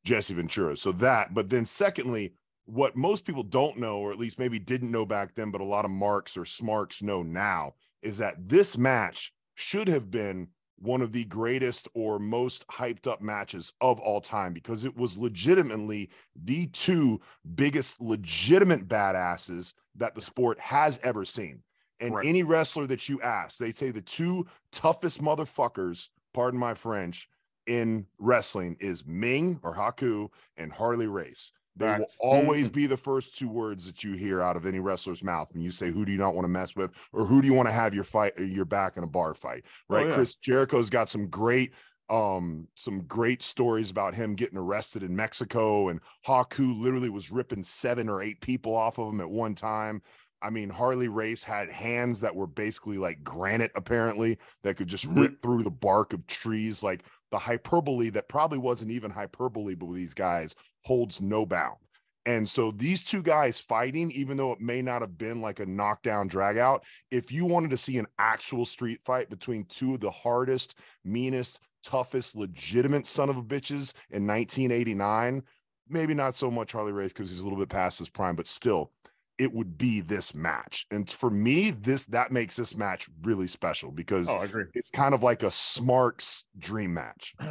[0.05, 0.77] Jesse Ventura.
[0.77, 4.91] So that, but then secondly, what most people don't know, or at least maybe didn't
[4.91, 8.77] know back then, but a lot of marks or smarks know now, is that this
[8.77, 14.21] match should have been one of the greatest or most hyped up matches of all
[14.21, 17.21] time because it was legitimately the two
[17.55, 21.63] biggest legitimate badasses that the sport has ever seen.
[22.01, 22.27] And right.
[22.27, 27.29] any wrestler that you ask, they say the two toughest motherfuckers, pardon my French,
[27.67, 31.53] in wrestling is Meng or Haku and Harley Race.
[31.77, 35.23] They will always be the first two words that you hear out of any wrestler's
[35.23, 37.47] mouth when you say, "Who do you not want to mess with?" or "Who do
[37.47, 40.07] you want to have your fight your back in a bar fight?" Oh, right?
[40.07, 40.15] Oh, yeah.
[40.15, 41.73] Chris Jericho's got some great
[42.09, 47.65] um some great stories about him getting arrested in Mexico and Haku literally was ripping
[47.65, 50.01] seven or eight people off of him at one time.
[50.43, 55.07] I mean, Harley Race had hands that were basically like granite, apparently, that could just
[55.07, 55.21] mm-hmm.
[55.21, 56.83] rip through the bark of trees.
[56.83, 57.05] Like
[57.37, 60.55] the hyperbole that probably wasn't even hyperbole, but with these guys
[60.87, 61.77] holds no bound.
[62.25, 65.67] And so these two guys fighting, even though it may not have been like a
[65.67, 70.01] knockdown drag out, if you wanted to see an actual street fight between two of
[70.01, 75.43] the hardest, meanest, toughest, legitimate son of a bitches in 1989,
[75.91, 78.47] maybe not so much Harley Race because he's a little bit past his prime, but
[78.47, 78.93] still,
[79.39, 80.87] it would be this match.
[80.91, 84.65] And for me, this that makes this match really special because oh, I agree.
[84.75, 87.35] it's kind of like a Smarks dream match.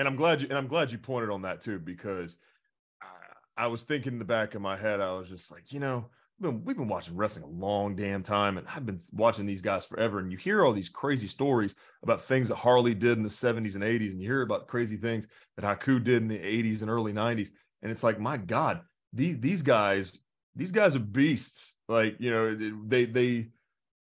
[0.00, 2.36] And I'm glad you and I'm glad you pointed on that too because
[3.02, 5.80] I, I was thinking in the back of my head, I was just like, you
[5.80, 6.06] know,
[6.38, 9.60] we've been, we've been watching wrestling a long damn time, and I've been watching these
[9.60, 10.20] guys forever.
[10.20, 13.74] And you hear all these crazy stories about things that Harley did in the 70s
[13.74, 16.90] and 80s, and you hear about crazy things that Haku did in the 80s and
[16.90, 17.48] early 90s.
[17.82, 20.18] And it's like, my God, these these guys
[20.58, 21.74] these guys are beasts.
[21.88, 23.48] Like you know, they they.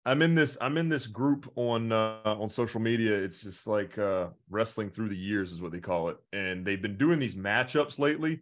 [0.07, 0.57] I'm in this.
[0.61, 3.14] I'm in this group on uh, on social media.
[3.14, 6.81] It's just like uh, wrestling through the years is what they call it, and they've
[6.81, 8.40] been doing these matchups lately.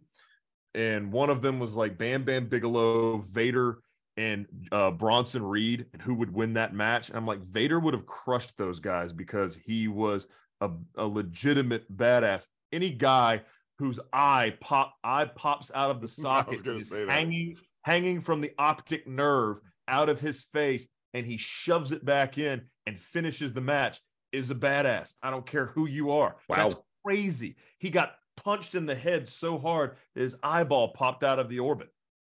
[0.73, 3.79] And one of them was like Bam Bam Bigelow, Vader,
[4.15, 7.09] and uh, Bronson Reed, and who would win that match?
[7.09, 10.27] And I'm like, Vader would have crushed those guys because he was
[10.61, 12.45] a, a legitimate badass.
[12.71, 13.41] Any guy
[13.79, 19.07] whose eye pop eye pops out of the socket is hanging hanging from the optic
[19.07, 24.01] nerve out of his face and he shoves it back in and finishes the match
[24.31, 25.13] is a badass.
[25.23, 26.35] I don't care who you are.
[26.47, 26.55] Wow.
[26.55, 27.55] That's crazy.
[27.79, 31.59] He got punched in the head so hard that his eyeball popped out of the
[31.59, 31.89] orbit.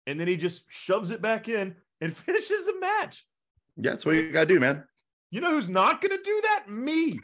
[0.08, 3.26] And then he just shoves it back in and finishes the match.
[3.78, 4.84] Yeah, that's what you got to do, man.
[5.32, 6.70] You know who's not going to do that?
[6.70, 7.18] Me.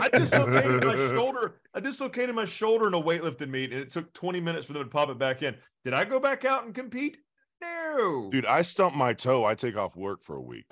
[0.00, 1.60] I dislocated my shoulder.
[1.72, 4.82] I dislocated my shoulder in a weightlifting meet, and it took 20 minutes for them
[4.82, 5.54] to pop it back in.
[5.84, 7.18] Did I go back out and compete?
[7.96, 8.30] No.
[8.30, 9.44] Dude, I stump my toe.
[9.44, 10.66] I take off work for a week.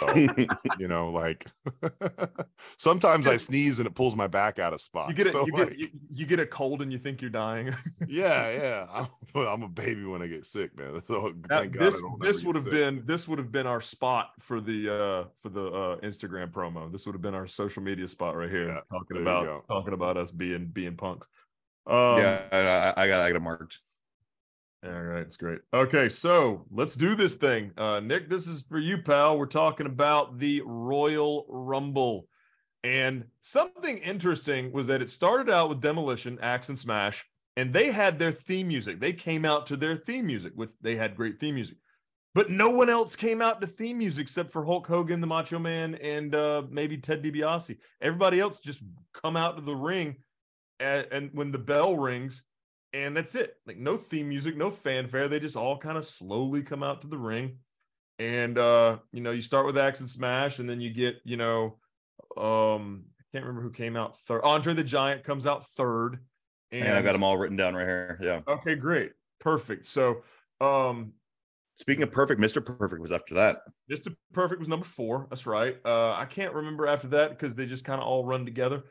[0.00, 0.14] So
[0.78, 1.46] you know, like
[2.78, 5.08] sometimes I sneeze and it pulls my back out of spot.
[5.08, 5.32] You get it.
[5.32, 7.74] So, you, like, get, you, you get a cold and you think you're dying.
[8.06, 8.86] yeah, yeah.
[8.92, 11.02] I'm, I'm a baby when I get sick, man.
[11.06, 12.72] So That- thank God this don't this would have sick.
[12.72, 16.90] been this would have been our spot for the uh for the uh Instagram promo.
[16.92, 20.16] This would have been our social media spot right here, Yeah, talking about talking about
[20.16, 21.26] us being being punks.
[21.86, 23.80] Um, yeah, I, I got I got it marked.
[24.86, 25.60] All right, it's great.
[25.72, 27.70] Okay, so let's do this thing.
[27.78, 29.38] Uh, Nick, this is for you, pal.
[29.38, 32.26] We're talking about the Royal Rumble.
[32.82, 37.24] And something interesting was that it started out with Demolition, Axe and Smash,
[37.56, 39.00] and they had their theme music.
[39.00, 41.78] They came out to their theme music, which they had great theme music.
[42.34, 45.58] But no one else came out to theme music except for Hulk Hogan, the Macho
[45.58, 47.78] Man, and uh, maybe Ted DiBiase.
[48.02, 48.82] Everybody else just
[49.14, 50.16] come out to the ring,
[50.78, 52.42] and, and when the bell rings,
[52.94, 53.56] and that's it.
[53.66, 55.28] Like no theme music, no fanfare.
[55.28, 57.58] They just all kind of slowly come out to the ring.
[58.18, 61.36] And uh, you know, you start with Axe and Smash, and then you get, you
[61.36, 61.78] know,
[62.36, 64.42] um, I can't remember who came out third.
[64.44, 66.20] Andre the Giant comes out third.
[66.70, 68.18] And, And I got them all written down right here.
[68.22, 68.40] Yeah.
[68.48, 69.12] Okay, great.
[69.40, 69.86] Perfect.
[69.86, 70.22] So
[70.60, 71.12] um
[71.76, 72.64] Speaking of perfect, Mr.
[72.64, 73.62] Perfect was after that.
[73.90, 74.14] Mr.
[74.32, 75.26] Perfect was number four.
[75.30, 75.76] That's right.
[75.84, 78.84] Uh I can't remember after that because they just kind of all run together.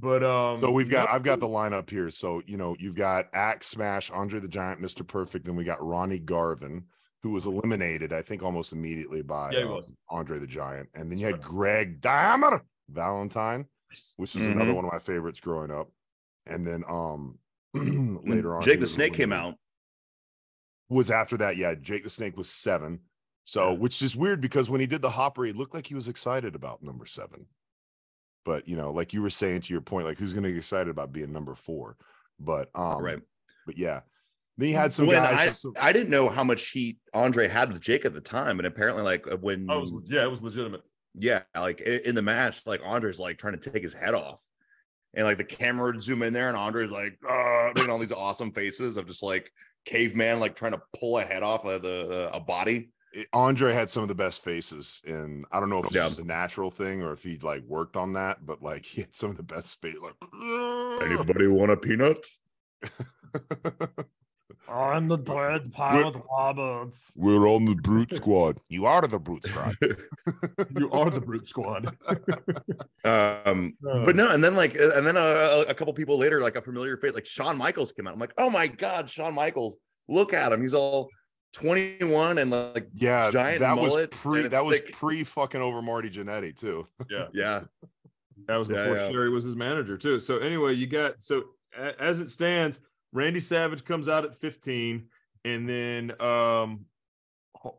[0.00, 2.10] But um So we've got number I've got the lineup here.
[2.10, 5.06] So you know you've got Axe Smash, Andre the Giant, Mr.
[5.06, 6.84] Perfect, then we got Ronnie Garvin,
[7.22, 9.92] who was eliminated, I think, almost immediately by Yeah, um.
[10.08, 13.66] Andre the Giant, and then you That's had Greg The Hammer Valentine,
[14.16, 14.76] which is another Mhm.
[14.76, 15.90] one of my favorites growing up,
[16.46, 17.38] and then um
[17.74, 19.56] later on Jake the Snake came out.
[20.88, 21.56] was after that.
[21.56, 23.00] Yeah, Jake the Snake was seven.
[23.44, 26.06] So, which is weird because when he did the hopper, he looked like he was
[26.08, 27.46] excited about number seven.
[28.48, 30.56] But you know, like you were saying to your point, like who's going to get
[30.56, 31.98] excited about being number four?
[32.40, 33.20] But um, right.
[33.66, 34.00] But yeah,
[34.56, 35.38] then you had some when guys.
[35.48, 38.58] I, so- I didn't know how much heat Andre had with Jake at the time,
[38.58, 40.80] and apparently, like uh, when Oh, it was, yeah, it was legitimate.
[41.14, 44.40] yeah, like i- in the match, like Andre's like trying to take his head off,
[45.12, 48.12] and like the camera would zoom in there, and Andre's like uh, making all these
[48.12, 49.52] awesome faces of just like
[49.84, 52.92] caveman, like trying to pull a head off of the uh, a body.
[53.20, 56.04] It- Andre had some of the best faces, and I don't know if it's Yeah.
[56.08, 59.14] just a natural thing or if he like worked on that, but like he had
[59.16, 59.96] some of the best face.
[60.00, 60.14] Like,
[61.02, 62.24] Anybody want a peanut?
[64.70, 67.12] I'm the dread Pirate Roberts.
[67.16, 68.58] we're on the brute squad.
[68.68, 69.74] You are the brute squad.
[70.78, 71.96] You are the brute squad.
[73.04, 76.56] um, but no, and then like, uh, and then a, a couple people later, like
[76.56, 78.12] a familiar face, like Shawn Michaels came out.
[78.14, 79.76] I'm like, oh my god, Shawn Michaels!
[80.08, 80.60] Look at him.
[80.62, 81.08] He's all
[81.54, 84.48] 21 and like, Yeah, Giant that was mullet, pre.
[84.48, 84.92] That was thick.
[84.92, 86.86] pre fucking over Marty Jannetty too.
[87.10, 87.60] yeah, yeah
[88.46, 89.10] That was before yeah.
[89.10, 90.20] Sherri was his manager too.
[90.20, 91.42] So anyway, you got so
[91.76, 92.78] a- as it stands,
[93.12, 95.06] Randy Savage comes out at 15,
[95.44, 96.84] and then um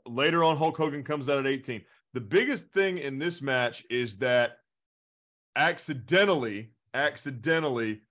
[0.06, 1.82] later on Hulk Hogan comes out at 18.
[2.14, 4.58] The biggest thing in this match is that
[5.56, 8.02] accidentally, accidentally,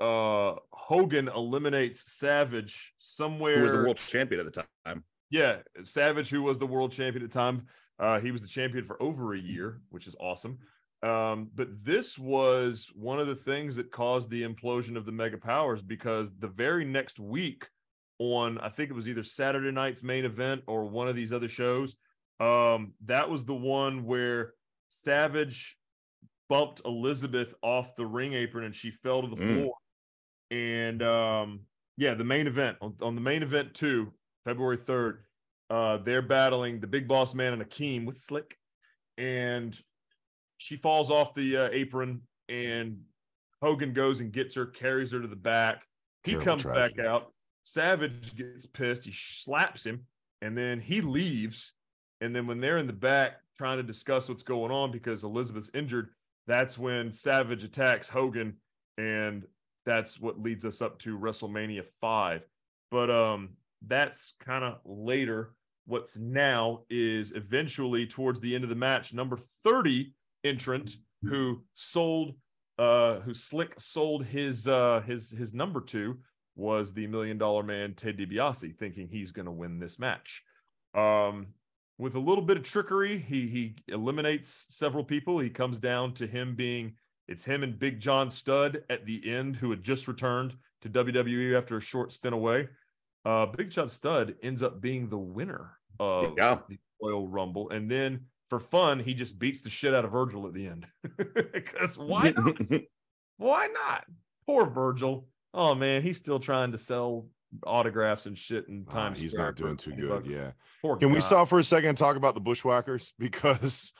[0.00, 3.56] uh Hogan eliminates Savage somewhere.
[3.58, 5.04] who was the world champion at the time?
[5.30, 7.66] Yeah, Savage, who was the world champion at the time,
[7.98, 10.58] uh, he was the champion for over a year, which is awesome.
[11.02, 15.36] Um, but this was one of the things that caused the implosion of the Mega
[15.36, 17.68] Powers because the very next week,
[18.18, 21.48] on I think it was either Saturday night's main event or one of these other
[21.48, 21.96] shows,
[22.40, 24.54] um, that was the one where
[24.88, 25.76] Savage
[26.48, 29.54] bumped Elizabeth off the ring apron and she fell to the Mm.
[29.54, 29.74] floor.
[30.50, 31.60] And um,
[31.96, 34.12] yeah, the main event on, on the main event too,
[34.44, 35.18] February 3rd,
[35.70, 38.56] uh, they're battling the big boss man and Akeem with Slick.
[39.16, 39.76] And
[40.58, 43.00] she falls off the uh, apron and
[43.62, 45.82] Hogan goes and gets her, carries her to the back.
[46.24, 46.96] He Terrible comes tragedy.
[46.96, 47.32] back out.
[47.64, 49.04] Savage gets pissed.
[49.04, 50.06] He slaps him
[50.42, 51.72] and then he leaves.
[52.20, 55.70] And then when they're in the back trying to discuss what's going on because Elizabeth's
[55.74, 56.10] injured,
[56.46, 58.56] that's when Savage attacks Hogan.
[58.98, 59.44] And
[59.84, 62.42] that's what leads us up to WrestleMania 5.
[62.90, 63.50] But um
[63.86, 65.54] that's kind of later.
[65.86, 72.34] What's now is eventually towards the end of the match, number 30 entrant who sold
[72.78, 76.18] uh who slick sold his uh his his number two
[76.56, 80.42] was the million dollar man Ted DiBiase thinking he's going to win this match.
[80.94, 81.48] Um
[81.98, 85.38] with a little bit of trickery, he he eliminates several people.
[85.38, 86.94] He comes down to him being
[87.28, 91.56] it's him and Big John Studd at the end, who had just returned to WWE
[91.56, 92.68] after a short stint away.
[93.24, 96.58] Uh, Big John Studd ends up being the winner of Yeah.
[96.68, 100.46] the Royal Rumble, and then for fun, he just beats the shit out of Virgil
[100.46, 100.86] at the end.
[101.52, 102.56] Because why not?
[103.38, 104.04] why not?
[104.46, 105.26] Poor Virgil.
[105.54, 107.28] Oh man, he's still trying to sell
[107.66, 110.08] autographs and shit in Ah, Times he's not doing too good.
[110.08, 110.26] bucks.
[110.28, 110.50] Yeah.
[110.82, 113.12] Poor Can we stop for a second and talk about the Bushwhackers?
[113.18, 113.92] Because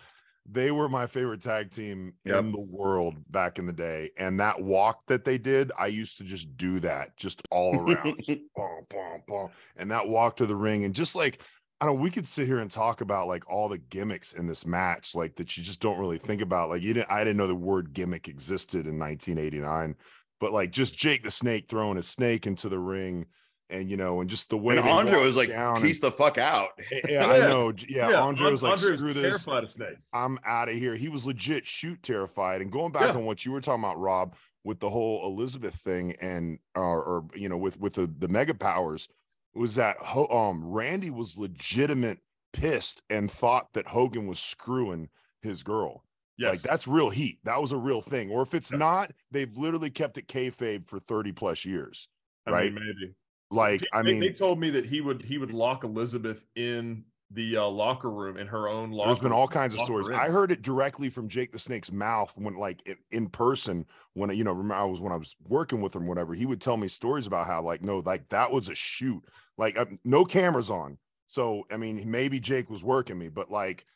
[0.50, 2.38] they were my favorite tag team Yep.
[2.44, 4.10] in the world back in the day.
[4.18, 8.22] And that walk that they did, I used to just do that just all around.
[8.22, 9.48] Just bum, bum, bum.
[9.76, 10.84] And that walk to the ring.
[10.84, 11.40] And just like,
[11.80, 14.46] I don't know, we could sit here and talk about like all the gimmicks in
[14.46, 16.68] this match, like that you just don't really think about.
[16.68, 19.94] Like, you didn't, I didn't know the word gimmick existed in 1989,
[20.40, 23.26] but like just Jake the Snake throwing a snake into the ring.
[23.70, 26.10] And you know, and just the way and Andre was like, down and- piece the
[26.12, 26.68] fuck out.
[27.08, 27.72] yeah, I know.
[27.72, 29.44] J- Yeah, Andre was like, Andre was screw this.
[29.44, 29.70] terrified of.
[30.12, 30.94] I'm out of here.
[30.96, 32.60] He was legit shoot terrified.
[32.60, 33.14] And going back Yeah.
[33.20, 34.34] on what you were talking about, Rob,
[34.64, 38.54] with the whole Elizabeth thing and uh, or you know, with with the the mega
[38.54, 39.08] powers,
[39.54, 39.96] was that
[40.30, 42.18] um Randy was legitimate
[42.52, 45.08] pissed and thought that Hogan was screwing
[45.42, 46.04] his girl.
[46.36, 47.38] Yes, Like that's real heat.
[47.44, 48.30] That was a real thing.
[48.30, 48.78] Or if it's Yeah.
[48.78, 52.08] not, they've literally kept it kayfabe for 30 plus years.
[52.46, 52.72] I right?
[52.72, 53.14] mean, maybe.
[53.54, 57.56] Like, I mean, they told me that he would he would lock Elizabeth in the
[57.56, 59.08] uh, locker room in her own locker.
[59.08, 60.08] There's been all kinds of stories.
[60.08, 60.14] in.
[60.14, 64.30] I heard it directly from Jake the Snake's mouth when, like, in, in person, when
[64.36, 66.34] you know, remember I was when I was working with him, whatever.
[66.34, 69.22] He would tell me stories about how, like, no, like that was a shoot,
[69.56, 70.98] like, uh, no cameras on.
[71.26, 73.86] So, I mean, maybe Jake was working me, but like,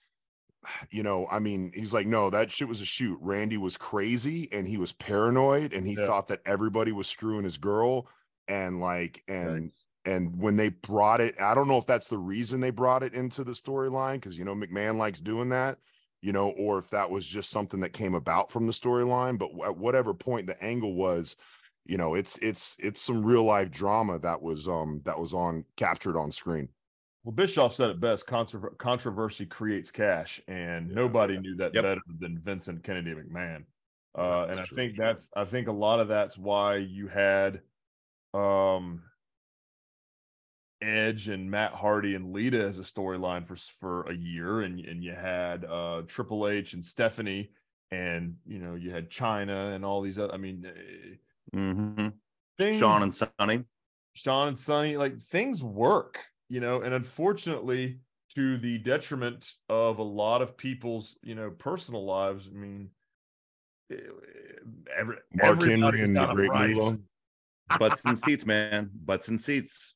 [0.90, 3.18] you know, I mean, he's like, no, that shit was a shoot.
[3.20, 6.06] Randy was crazy and he was paranoid and he Yeah.
[6.06, 8.08] thought that everybody was screwing his girl.
[8.48, 9.84] And like, and Thanks.
[10.04, 13.14] and when they brought it, I don't know if that's the reason they brought it
[13.14, 15.78] into the storyline because you know McMahon likes doing that,
[16.22, 19.38] you know, or if that was just something that came about from the storyline.
[19.38, 21.36] But at whatever point the angle was,
[21.84, 25.64] you know, it's it's it's some real life drama that was um that was on
[25.76, 26.70] captured on screen.
[27.24, 30.94] Well, Bischoff said it best: controver- controversy creates cash, and Yeah.
[30.94, 31.82] nobody knew that Yep.
[31.82, 33.64] better than Vincent Kennedy McMahon.
[34.16, 37.60] Uh, and I true, think that's I think a lot of that's why you had
[38.34, 39.02] um,
[40.80, 45.02] Edge and Matt Hardy and Lita as a storyline for for a year, and and
[45.02, 47.50] you had uh, Triple H and Stephanie,
[47.90, 50.32] and you know you had Chyna and all these other.
[50.32, 51.16] I mean, eh,
[51.54, 52.20] Mhm.
[52.56, 53.64] things, Shawn and Sunny.
[54.14, 58.00] Shawn and Sunny, like things work, you know, and unfortunately,
[58.30, 62.48] to the detriment of a lot of people's, you know, personal lives.
[62.48, 62.90] I mean,
[63.90, 63.96] eh,
[64.96, 66.52] every Mark Henry and the Great.
[66.52, 66.98] Mulo.
[67.78, 68.90] Butts and seats, man.
[69.04, 69.94] Butts and seats.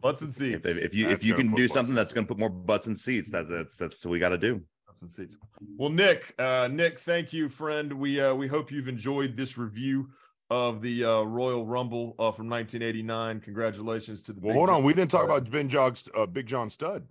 [0.00, 0.56] Butts and seats.
[0.56, 2.50] If, they- if you That's if you can do something that's going to put more
[2.50, 4.60] butts and seats, that, that's that's what we got to do.
[4.86, 5.36] Butts and seats.
[5.78, 7.92] Well, Nick, uh, Nick, thank you, friend.
[7.92, 10.10] We uh, we hope you've enjoyed this review
[10.50, 13.40] of the uh, Royal Rumble uh, from 1989.
[13.40, 14.40] Congratulations to the.
[14.40, 17.06] Well, Big hold on, we didn't talk about Ben Jog, uh, Big John Studd.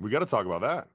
[0.00, 0.88] We got to talk about that.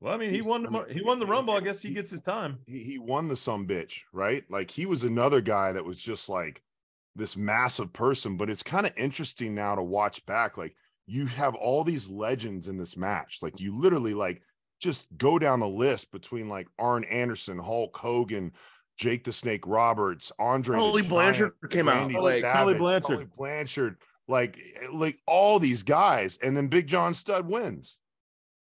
[0.00, 0.64] Well, I mean, he won.
[0.64, 1.54] The, he won the Rumble.
[1.54, 2.58] I guess he gets his time.
[2.66, 4.44] he, he won the some bitch, right?
[4.50, 6.62] Like he was another guy that was just like
[7.16, 10.56] this massive person, but it's kind of interesting now to watch back.
[10.56, 10.74] Like
[11.06, 13.38] you have all these legends in this match.
[13.42, 14.42] Like you literally like
[14.80, 18.52] just go down the list between like Arn Anderson, Hulk Hogan,
[18.98, 20.76] Jake the Snake Roberts, Andre.
[20.76, 23.06] the Tully Blanchard Giant, came out, Randy like- Tully Savage, Blanchard.
[23.16, 23.96] Tully Blanchard,
[24.28, 28.00] like eh, like all these guys, and then Big John Studd wins.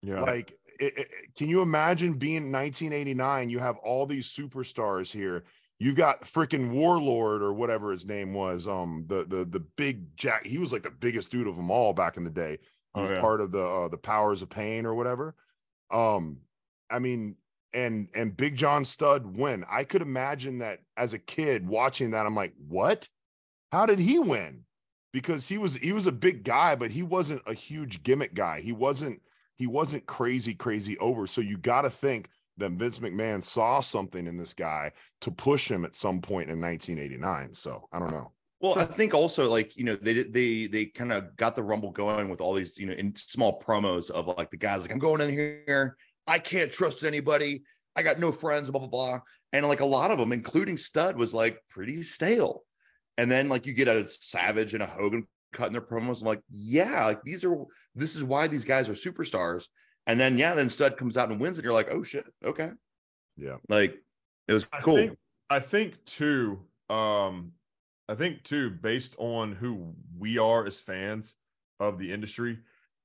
[0.02, 0.20] Yeah.
[0.20, 3.48] Like, it, it- can you imagine being 1989?
[3.50, 5.44] You have all these superstars here.
[5.82, 8.68] You've got freaking Warlord or whatever his name was.
[8.68, 10.46] Um, the the the big Jack.
[10.46, 12.58] He was like the biggest dude of them all back in the day.
[12.94, 13.20] He Oh, was yeah.
[13.20, 15.34] part of the uh, the Powers of Pain or whatever.
[15.90, 16.38] Um,
[16.88, 17.34] I mean,
[17.74, 19.64] and and Big John Studd win.
[19.68, 22.26] I could imagine that as a kid watching that.
[22.26, 23.08] I'm like, what?
[23.72, 24.64] How did he win?
[25.12, 28.60] Because he was he was a big guy, but he wasn't a huge gimmick guy.
[28.60, 29.20] He wasn't
[29.56, 31.26] he wasn't crazy crazy over.
[31.26, 32.28] So you got to think
[32.62, 36.60] that Vince McMahon saw something in this guy to push him at some point in
[36.60, 37.54] 1989.
[37.54, 38.32] So I don't know.
[38.60, 41.90] Well, I think also like you know they they they kind of got the rumble
[41.90, 45.00] going with all these you know in small promos of like the guys like I'm
[45.00, 45.96] going in here,
[46.28, 47.64] I can't trust anybody,
[47.96, 49.20] I got no friends, blah blah blah,
[49.52, 52.62] and like a lot of them, including Studd, was like pretty stale.
[53.18, 56.20] And then like you get a Savage and a Hogan cutting their promos.
[56.20, 57.56] I'm like, yeah, like these are
[57.96, 59.66] this is why these guys are superstars.
[60.06, 62.70] And then yeah, then Studd comes out and wins, and you're like, oh shit, okay,
[63.36, 63.56] Yeah.
[63.68, 63.96] like
[64.48, 64.96] it was I cool.
[64.96, 65.18] think,
[65.50, 66.60] I think too.
[66.90, 67.52] Um,
[68.08, 71.34] I think too, based on who we are as fans
[71.78, 72.58] of the industry,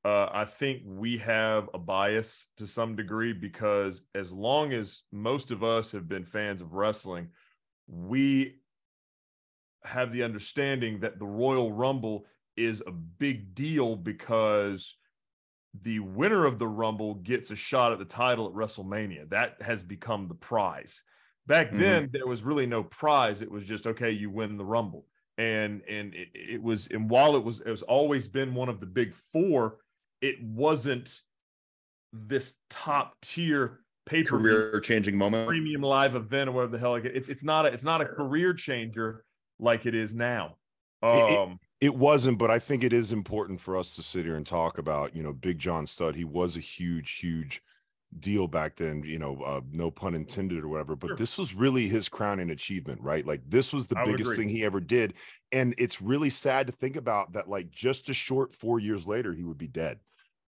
[0.03, 5.51] uh, I think we have a bias to some degree because as long as most
[5.51, 7.29] of us have been fans of wrestling,
[7.87, 8.55] we
[9.83, 12.25] have the understanding that the Royal Rumble
[12.57, 14.95] is a big deal because
[15.83, 19.29] the winner of the Rumble gets a shot at the title at WrestleMania.
[19.29, 21.01] That has become the prize.
[21.45, 21.77] Back Mhm.
[21.79, 23.41] then, there was really no prize.
[23.41, 25.05] It was just, okay, you win the Rumble.
[25.39, 28.79] and and it, it was and while it was it was always been one of
[28.79, 29.77] the big four,
[30.19, 31.21] it wasn't
[32.11, 35.47] this top tier pay per Career changing moment.
[35.47, 38.53] premium live event or whatever the hell it's it's not a it's not a career
[38.55, 39.25] changer
[39.59, 40.55] like it is now.
[41.03, 44.45] Um It wasn't, but I think it is important for us to sit here and
[44.45, 46.15] talk about, you know, Big John Studd.
[46.15, 47.61] He was a huge, huge
[48.19, 50.95] deal back then, you know, uh, no pun intended or whatever.
[50.95, 51.15] But Sure.
[51.17, 53.25] this was really his crowning achievement, right?
[53.25, 55.13] Like this was the I biggest thing he ever did.
[55.51, 59.33] And it's really sad to think about that, like just a short four years later,
[59.33, 59.99] he would be dead.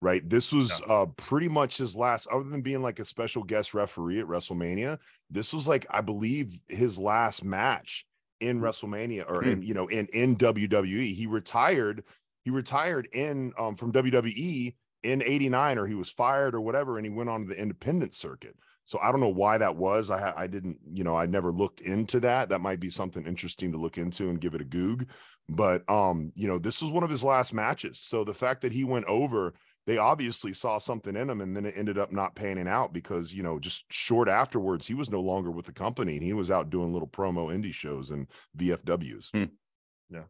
[0.01, 0.27] Right.
[0.29, 4.19] This was uh pretty much his last, other than being like a special guest referee
[4.19, 4.99] at WrestleMania.
[5.31, 8.05] This was like, I believe, his last match
[8.39, 9.49] in WrestleMania or Hmm.
[9.49, 11.13] in you know in in WWE.
[11.13, 12.03] He retired.
[12.43, 17.05] He retired in um from WWE in '89, or he was fired or whatever, and
[17.05, 18.55] he went on to the independent circuit.
[18.87, 20.11] So I don't know why that was.
[20.11, 22.49] I I didn't you know I never looked into that.
[22.49, 25.07] That might be something interesting to look into and give it a goog.
[25.49, 27.99] But um you know this was one of his last matches.
[27.99, 29.53] So the fact that he went over.
[29.85, 33.33] They obviously saw something in him, and then it ended up not panning out because
[33.33, 36.49] you know just short afterwards he was no longer with the company and he was
[36.49, 38.27] out doing little promo indie shows and
[38.57, 39.29] VFWs.
[40.09, 40.23] Yeah.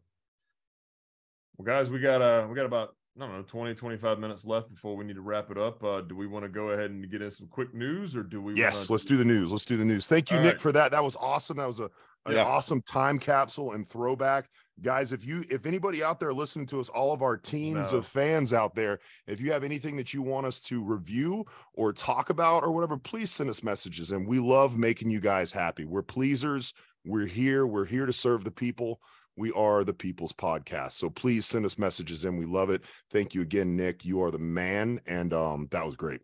[1.56, 4.68] Well, guys, we got uh we got about I don't know 20, 25 minutes left
[4.70, 5.82] before we need to wrap it up.
[5.82, 8.42] Uh, do we want to go ahead and get in some quick news, or do
[8.42, 8.54] we?
[8.54, 9.50] Yes, wanna let's do the news.
[9.50, 10.06] Let's do the news.
[10.06, 10.60] Thank you, All Nick, right.
[10.60, 10.90] for that.
[10.90, 11.56] That was awesome.
[11.56, 11.88] That was a
[12.26, 12.44] an Yeah.
[12.44, 14.50] awesome time capsule and throwback.
[14.82, 17.98] Guys, if you if anybody out there listening to us, all of our teams No.
[17.98, 21.92] of fans out there, if you have anything that you want us to review or
[21.94, 24.10] talk about or whatever, please send us messages.
[24.10, 25.84] And we love making you guys happy.
[25.86, 26.74] We're pleasers.
[27.06, 27.66] We're here.
[27.66, 29.00] We're here to serve the people.
[29.36, 30.92] We are the people's podcast.
[30.92, 32.82] So please send us messages and we love it.
[33.10, 34.04] Thank you again, Nick.
[34.04, 35.00] You are the man.
[35.06, 36.20] And um, that was great.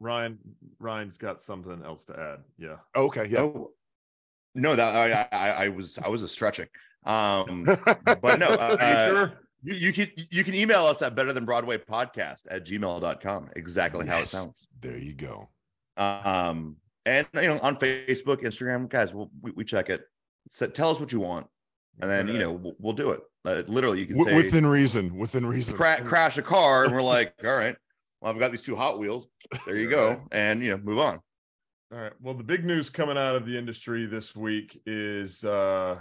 [0.00, 0.38] Ryan,
[0.78, 2.40] Ryan's got something else to add.
[2.58, 2.76] Yeah.
[2.96, 3.28] Okay.
[3.28, 3.42] Yeah.
[3.42, 3.70] Oh,
[4.54, 6.66] no, that I, I I was I was a stretching.
[7.04, 7.64] Um,
[8.20, 9.32] but no, uh, Are you sure?
[9.62, 13.50] you, you can you can email us at better than Broadway podcast at gmail.com.
[13.56, 14.66] Exactly how it sounds.
[14.80, 15.50] There you go.
[15.96, 16.76] Um,
[17.06, 20.02] and you know, on Facebook, Instagram, guys, we'll, we we check it.
[20.48, 21.46] So tell us what you want,
[21.98, 23.20] and then you know we'll, we'll do it.
[23.44, 25.16] Uh, literally, you can Wi- say within reason.
[25.16, 25.74] Within reason.
[25.74, 27.76] cra- crash a car, and we're like, all right,
[28.20, 29.26] well, I've got these two Hot Wheels.
[29.66, 31.20] There you go, and you know, move on.
[31.92, 32.12] All right.
[32.20, 35.96] Well, the big news coming out of the industry this week is uh,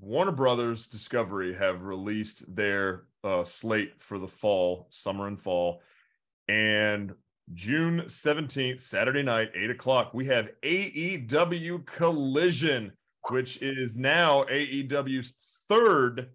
[0.00, 5.82] Warner Brothers Discovery have released their uh, slate for the fall, summer and fall.
[6.48, 7.12] And
[7.54, 12.92] June 17th, Saturday night, 8 o'clock, we have AEW Collision,
[13.30, 15.34] which is now AEW's
[15.68, 16.30] third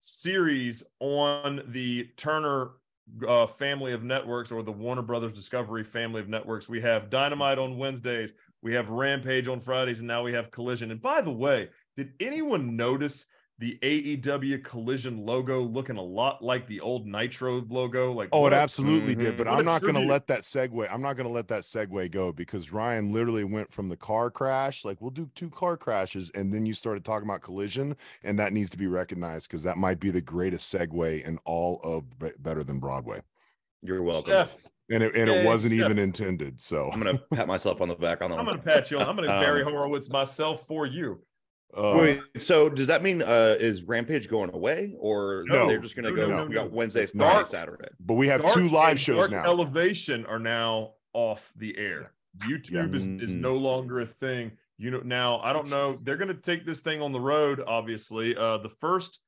[0.00, 2.70] series on the Turner
[3.26, 6.68] uh, family of networks or the Warner Brothers Discovery family of networks.
[6.68, 10.90] We have Dynamite on Wednesdays, we have Rampage on Fridays, and now we have Collision.
[10.90, 13.26] And by the way, did anyone notice
[13.60, 18.12] the AEW Collision logo looking a lot like the old Nitro logo?
[18.12, 19.34] Like, Oh, what it a- absolutely did.
[19.34, 19.38] Mhm.
[19.38, 20.88] But What a I'm not going to let that segue.
[20.92, 24.30] I'm not going to let that segue go because Ryan literally went from the car
[24.30, 28.38] crash, like we'll do two car crashes, and then you started talking about collision, and
[28.38, 32.18] that needs to be recognized because that might be the greatest segue in all of
[32.18, 33.22] Be- Better Than Broadway,
[33.82, 34.30] You're welcome.
[34.32, 34.54] Jeff,
[34.90, 35.84] and it and Yeah, it wasn't yeah.
[35.86, 36.60] even intended.
[36.62, 38.54] So I'm gonna pat myself on the back on that I'm one.
[38.54, 39.08] going to pat you on.
[39.08, 41.20] I'm going to Um, Barry Horowitz myself for you.
[41.76, 45.68] Uh, Wait, so does that mean uh is Rampage going away, or No.
[45.68, 46.28] they're just gonna No, go?
[46.28, 46.76] no, no, we got no.
[46.76, 47.46] Wednesday, It's Friday.
[47.48, 47.88] Saturday.
[48.00, 49.44] but we have Dark two live shows Dark now.
[49.44, 52.12] Elevation are now off the air.
[52.38, 53.40] YouTube is, is Mm.
[53.40, 54.52] no longer a thing.
[54.78, 55.98] You know, now I don't know.
[56.02, 57.60] They're going to take this thing on the road.
[57.66, 59.18] Obviously, uh, the first,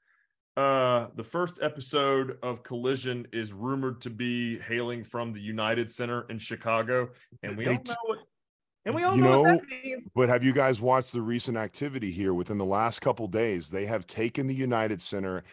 [0.56, 6.24] uh, the first episode of Collision is rumored to be hailing from the United Center
[6.30, 7.10] in Chicago,
[7.42, 8.18] and we They all know what.
[8.86, 9.60] And we all You know, know.
[10.14, 13.70] But have you guys watched the recent activity here within the last couple days?
[13.70, 15.44] They have taken the United Center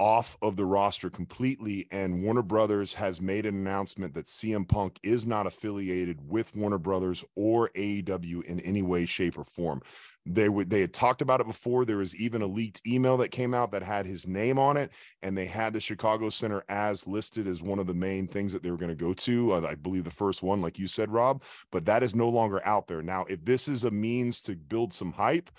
[0.00, 4.98] off of the roster completely, and Warner Brothers has made an announcement that CM Punk
[5.02, 9.82] is not affiliated with Warner Brothers or AEW in any way, shape, or form.
[10.26, 11.84] They would they had talked about it before.
[11.84, 14.90] There was even a leaked email that came out that had his name on it,
[15.22, 18.62] and they had the Chicago Center as listed as one of the main things that
[18.62, 19.52] they were going to go to.
[19.52, 22.64] Uh, I believe the first one, like you said, Rob but that is no longer
[22.66, 23.02] out there.
[23.02, 25.50] Now, if this is a means to build some hype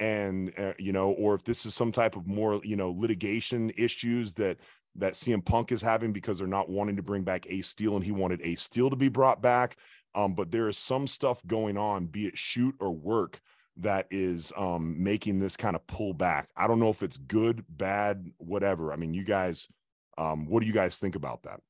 [0.00, 3.70] and uh, you know, or if this is some type of more, you know, litigation
[3.76, 4.58] issues that
[4.96, 8.04] that CM Punk is having because they're not wanting to bring back Ace Steel and
[8.04, 9.76] he wanted Ace Steel to be brought back.
[10.14, 13.40] Um, but there is some stuff going on, be it shoot or work,
[13.76, 16.48] that is um making this kind of pull back.
[16.56, 18.92] I don't know if it's good, bad, whatever.
[18.92, 19.68] I mean, you guys,
[20.16, 21.60] um, what do you guys think about that?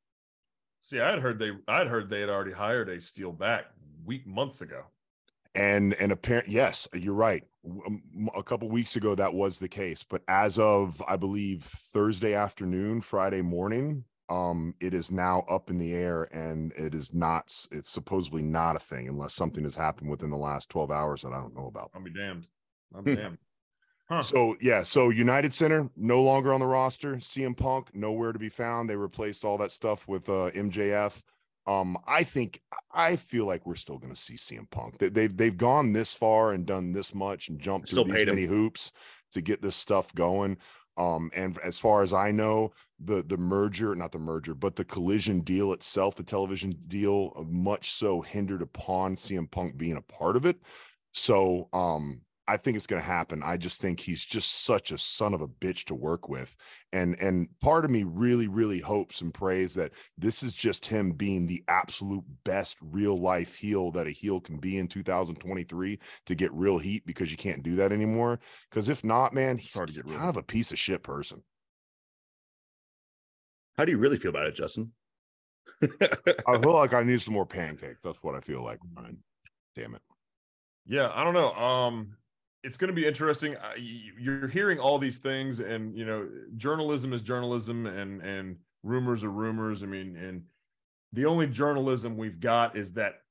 [0.81, 3.66] See, I had heard they, I had heard they had already hired Ace Steel back
[4.05, 4.85] week months ago.
[5.59, 7.44] And and apparent yes you're right.
[7.86, 8.02] Um,
[8.34, 13.02] a couple weeks ago that was the case but as of i believe thursday afternoon
[13.02, 17.90] friday morning um it is now up in the air and it is not it's
[17.90, 21.40] supposedly not a thing unless something has happened within the last 12 hours that i
[21.40, 21.90] don't know about.
[21.94, 22.46] I'll be damned.
[22.94, 23.20] I'll be Hmm.
[23.20, 23.38] damned.
[24.09, 24.22] Huh.
[24.22, 27.16] so yeah so united center no longer on the roster.
[27.16, 28.88] Cm punk nowhere to be found.
[28.88, 31.22] They replaced all that stuff with uh mjf
[31.69, 32.62] um, I think
[32.93, 34.97] I feel like we're still going to see CM Punk.
[34.99, 38.29] They, they've they've gone this far and done this much and jumped through these paid
[38.29, 38.37] him.
[38.37, 38.93] many hoops
[39.33, 40.57] to get this stuff going.
[40.97, 44.85] Um, and as far as I know, the the merger, not the merger, but the
[44.85, 50.03] collision deal itself, the television deal, uh, much so hindered upon CM Punk being a
[50.03, 50.57] part of it.
[51.12, 53.42] So um, I think it's going to happen.
[53.44, 56.57] I just think he's just such a son of a bitch to work with,
[56.92, 61.12] and and part of me really, really hopes and prays that this is just him
[61.12, 66.34] being the absolute best real life heel that a heel can be in 2023 to
[66.34, 68.40] get real heat because you can't do that anymore.
[68.70, 70.28] Because if not, man, he's hard to get kind of.
[70.30, 71.42] of a piece of shit person.
[73.76, 74.92] How do you really feel about it, Justin?
[75.82, 78.01] I feel like I need some more pancakes.
[78.03, 78.78] That's what I feel like.
[79.76, 80.03] Damn it.
[80.86, 81.53] Yeah, I don't know.
[81.53, 82.16] Um,
[82.69, 83.57] it's going to be interesting.
[83.79, 89.31] You're hearing all these things, and you know, journalism is journalism, and and rumors are
[89.31, 89.83] rumors.
[89.83, 90.43] I mean, and
[91.14, 93.23] the only journalism we've got is that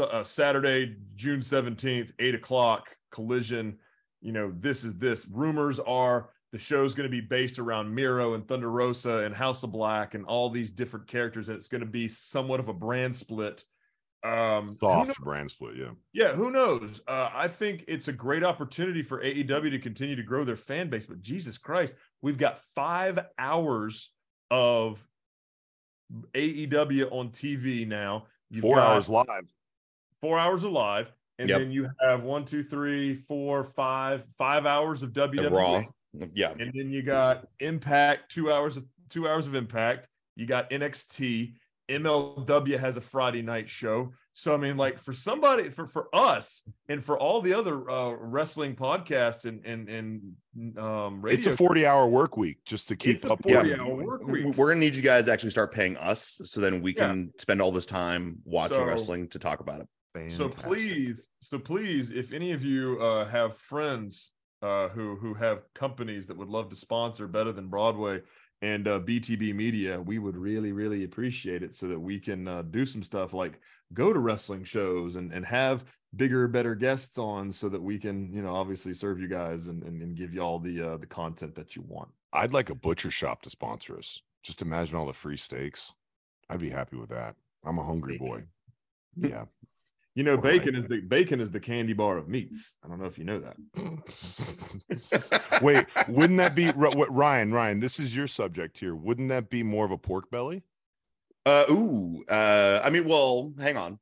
[0.00, 3.78] uh, Saturday, June seventeenth, eight o'clock collision.
[4.20, 5.24] You know, this is this.
[5.30, 9.62] Rumors are the show's going to be based around Miro and Thunder Rosa and House
[9.62, 12.74] of Black and all these different characters, and it's going to be somewhat of a
[12.74, 13.62] brand split.
[14.24, 15.76] Um, Soft brand split.
[15.76, 15.90] Yeah.
[16.12, 17.00] Yeah, who knows?
[17.08, 20.88] Uh, I think it's a great opportunity for AEW to continue to grow their fan
[20.90, 21.06] base.
[21.06, 24.10] But Jesus Christ, we've got five hours
[24.50, 25.04] of
[26.34, 28.26] AEW on TV now.
[28.50, 29.26] You've Four hours live.
[30.20, 31.58] four hours of live, and Yep.
[31.58, 35.50] then you have one, two, three, four, five, five hours of WWE.
[35.50, 35.82] Raw.
[36.34, 36.50] Yeah.
[36.58, 40.08] And then you got Impact, two hours of two hours of Impact.
[40.36, 41.54] You got NXT.
[41.98, 44.12] MLW has a Friday night show.
[44.34, 48.12] So I mean, like for somebody, for for us, and for all the other uh,
[48.12, 49.88] wrestling podcasts and and
[50.56, 53.54] and um, radio, It's a 40 hour work week just to keep It's up with
[53.54, 53.78] 40 it.
[53.78, 54.56] hour work We- week.
[54.56, 57.08] We're gonna need you guys to actually start paying us so then we Yeah.
[57.08, 59.88] can spend all this time watching So- wrestling to talk about it.
[60.30, 64.32] So please, so please, if any of you uh, have friends
[64.62, 68.20] uh, who who have companies that would love to sponsor Better Than Broadway
[68.62, 72.62] and uh, BTB Media, we would really really appreciate it so that we can uh,
[72.62, 73.60] do some stuff like
[73.92, 75.84] go to wrestling shows and and have
[76.16, 79.82] bigger better guests on so that we can you know obviously serve you guys and
[79.82, 82.08] and, and give you all the uh, the content that you want.
[82.32, 84.22] I'd like a butcher shop to sponsor us.
[84.42, 85.92] Just imagine all the free steaks.
[86.48, 87.36] I'd be happy with that.
[87.64, 88.44] I'm a hungry boy.
[89.16, 89.44] Yeah.
[90.14, 92.74] You know, bacon is the bacon is the candy bar of meats.
[92.84, 93.56] I don't know if you know that.
[95.62, 97.50] Wait, wouldn't that be what Ryan?
[97.50, 98.94] Ryan, this is your subject here.
[98.94, 100.62] Wouldn't that be more of a pork belly?
[101.46, 102.22] Uh ooh.
[102.28, 103.98] Uh I mean, well, hang on.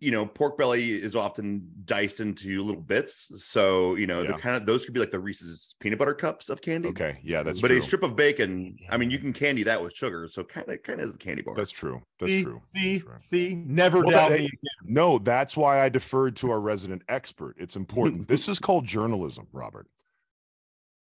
[0.00, 3.32] You know, pork belly is often diced into little bits.
[3.44, 6.50] So, you know, the kind of those could be like the Reese's peanut butter cups
[6.50, 6.88] of candy.
[6.90, 7.80] Okay, yeah, that's but true.
[7.80, 10.28] a strip of bacon, I mean, you can candy that with sugar.
[10.28, 11.56] So kind of kind of is a candy bar.
[11.56, 12.00] That's true.
[12.20, 12.60] That's see, true.
[12.64, 13.22] See, That's right.
[13.22, 14.44] see, never Well, doubt that- me.
[14.46, 14.58] again.
[14.84, 17.56] No, that's why I deferred to our resident expert.
[17.58, 18.28] It's important.
[18.28, 19.88] this is called journalism, Robert.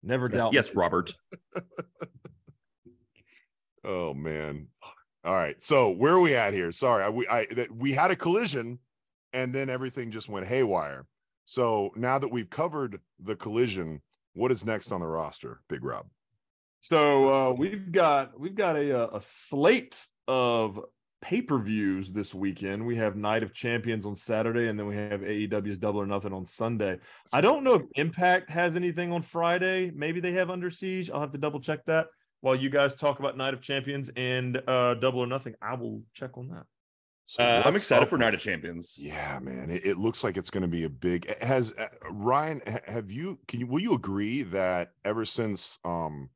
[0.03, 0.53] Never doubt.
[0.53, 0.81] yes, me.
[0.81, 1.15] Robert.
[3.87, 4.69] Oh man.
[5.25, 5.61] All right.
[5.63, 6.71] So where are we at here?
[6.71, 8.79] Sorry, I, we I that we had a collision,
[9.33, 11.07] and then everything just went haywire.
[11.47, 14.03] So now that we've covered the collision,
[14.35, 16.07] what is next on the roster, Big Rob?
[16.81, 20.79] So uh, we've got we've got a a slate of
[21.23, 22.85] pay per views this weekend.
[22.85, 26.35] We have Night of Champions on Saturday, and then we have AEW's Double or Nothing
[26.35, 26.99] on Sunday.
[27.33, 29.91] I don't know if Impact has anything on Friday.
[29.95, 31.11] Maybe they have Under Siege.
[31.11, 32.09] I'll have to double check that.
[32.45, 36.03] While you guys talk about Night of Champions and uh, Double or Nothing, I will
[36.13, 36.67] check on that.
[37.25, 38.97] So Uh, I'm excited up for with- Night of Champions.
[38.99, 39.71] Yeah, man.
[39.71, 41.27] It, it looks like it's going to be a big.
[41.39, 42.61] Has uh, Ryan?
[42.87, 43.39] Have you?
[43.49, 43.67] Can you?
[43.67, 46.29] Will you agree that ever since um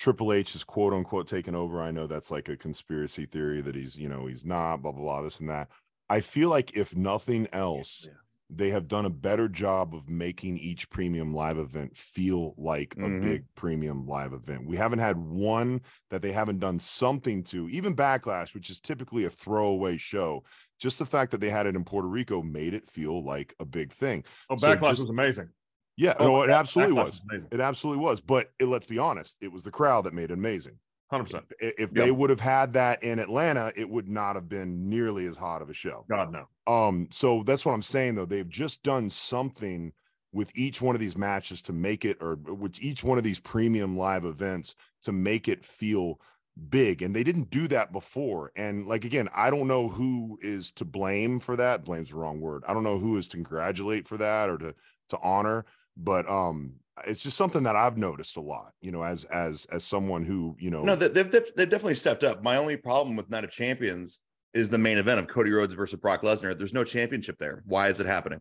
[0.00, 1.80] Triple H is quote unquote taken over?
[1.80, 5.00] I know that's like a conspiracy theory that he's you know he's not blah blah
[5.00, 5.68] blah this and that.
[6.10, 8.08] I feel like if nothing else,
[8.48, 13.18] they have done a better job of making each premium live event feel like Mhm.
[13.18, 14.66] a big premium live event.
[14.66, 15.80] We haven't had one
[16.10, 20.44] that they haven't done something to, even Backlash, which is typically a throwaway show.
[20.78, 23.64] Just the fact that they had it in Puerto Rico made it feel like a
[23.64, 24.24] big thing.
[24.48, 25.48] Oh, So Backlash just- was amazing.
[25.96, 27.22] Yeah, Oh no, it absolutely was.
[27.28, 27.48] amazing.
[27.50, 28.20] It absolutely was.
[28.20, 30.78] But it, let's be honest, it was the crowd that made it amazing.
[31.10, 31.44] Hundred percent.
[31.60, 32.04] If if Yeah.
[32.04, 35.62] they would have had that in Atlanta, it would not have been nearly as hot
[35.62, 36.04] of a show.
[36.08, 36.46] God no.
[36.66, 38.26] Um, so that's what I'm saying though.
[38.26, 39.92] They've just done something
[40.32, 43.38] with each one of these matches to make it, or with each one of these
[43.38, 46.20] premium live events to make it feel
[46.68, 47.02] big.
[47.02, 48.50] And they didn't do that before.
[48.56, 51.84] And like again, I don't know who is to blame for that.
[51.84, 52.64] Blame's the wrong word.
[52.66, 54.74] I don't know who is to congratulate for that or to
[55.10, 55.64] to honor,
[55.96, 56.74] but um
[57.06, 60.56] it's just something that I've noticed a lot, you know, as as as someone who,
[60.58, 62.42] you know, No, they- they've, they've they've definitely stepped up.
[62.42, 64.20] My only problem with Night of Champions
[64.54, 66.56] is the main event of Cody Rhodes versus Brock Lesnar.
[66.56, 67.62] There's no championship there.
[67.66, 68.40] Why is it happening?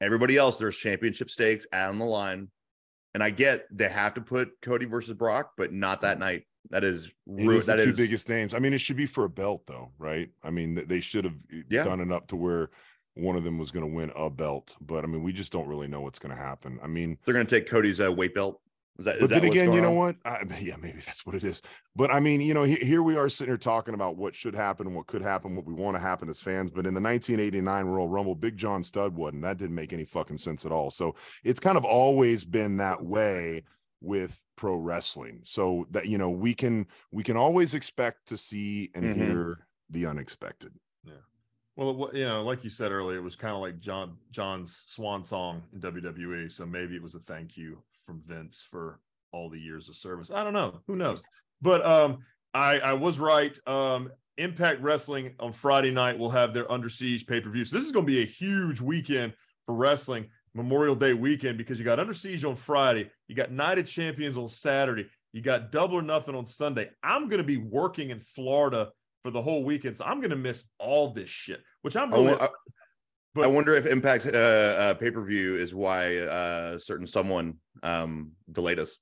[0.00, 2.48] Everybody else, there's championship stakes out on the line.
[3.14, 6.44] And I get they have to put Cody versus Brock, but not that night.
[6.70, 8.54] That is It ru- is the that two is biggest names.
[8.54, 10.28] I mean, it should be for a belt, though, right?
[10.44, 11.84] I mean, they should have eh, Yeah.
[11.84, 12.70] done it up to where
[13.14, 14.76] one of them was going to win a belt.
[14.80, 16.78] But I mean, we just don't really know what's going to happen.
[16.82, 18.60] I mean, they're going to take Cody's uh, weight belt.
[18.98, 19.96] Is that, is but that then again, you know on?
[19.96, 20.16] what?
[20.26, 21.62] I, yeah, maybe that's what it is.
[21.96, 24.54] But I mean, you know, he- here we are sitting here talking about what should
[24.54, 26.70] happen, what could happen, what we want to happen as fans.
[26.70, 29.42] But in the 1989 Royal Rumble, Big John Studd wasn't.
[29.42, 30.90] That didn't make any fucking sense at all.
[30.90, 33.62] So it's kind of always been that way
[34.02, 35.40] with pro wrestling.
[35.44, 39.14] So that you know, we can we can always expect to see and Mhm.
[39.14, 40.72] hear the unexpected.
[41.76, 45.24] Well, you know, like you said earlier, it was kind of like John John's swan
[45.24, 46.50] song in WWE.
[46.52, 49.00] So maybe it was a thank you from Vince for
[49.32, 50.30] all the years of service.
[50.30, 50.80] I don't know.
[50.86, 51.22] Who knows?
[51.62, 52.18] But um,
[52.52, 53.56] I I was right.
[53.66, 57.64] Um, Impact Wrestling on Friday night will have their Under Siege pay per view.
[57.64, 59.34] So this is going to be a huge weekend
[59.66, 63.78] for wrestling, Memorial Day weekend, because you got Under Siege on Friday, you got Night
[63.78, 66.88] of Champions on Saturday, you got Double or Nothing on Sunday.
[67.02, 68.90] I'm going to be working in Florida
[69.22, 72.16] for the whole weekend, so I'm going to miss all this shit, which I'm I,
[72.16, 72.26] really.
[72.32, 72.48] wo- I-
[73.34, 77.58] but- I wonder if Impact's uh, uh, pay per view is why uh, certain someone
[77.82, 78.98] um, delayed us.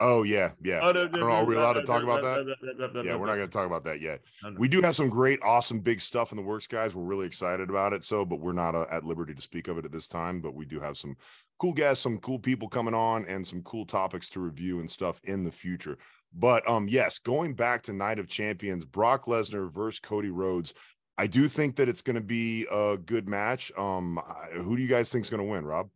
[0.00, 0.80] Oh yeah, yeah.
[0.82, 2.44] Oh, don't know, are we allowed to talk about that?
[2.92, 3.04] that?
[3.04, 4.20] Yeah, we're not going to talk about that yet.
[4.42, 4.56] No, no.
[4.58, 6.92] We do have some great, awesome, big stuff in the works, guys.
[6.92, 8.02] We're really excited about it.
[8.02, 10.40] So, but we're not uh, at liberty to speak of it at this time.
[10.40, 11.14] But we do have some
[11.60, 15.20] cool guests, some cool people coming on, and some cool topics to review and stuff
[15.22, 15.96] in the future.
[16.34, 20.74] But um, yes, going back to Night of Champions, Brock Lesnar versus Cody Rhodes.
[21.18, 23.70] I do think that it's going to be a good match.
[23.76, 24.18] Um,
[24.52, 25.90] who do you guys think is going to win, Rob?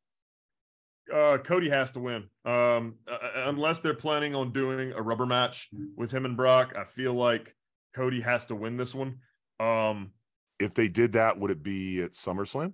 [1.13, 2.25] uh, Cody has to win.
[2.45, 6.85] Um, uh, unless they're planning on doing a rubber match with him and Brock, I
[6.85, 7.55] feel like
[7.95, 9.19] Cody has to win this one.
[9.61, 10.13] Um,
[10.59, 12.73] If they did that, would it be at SummerSlam?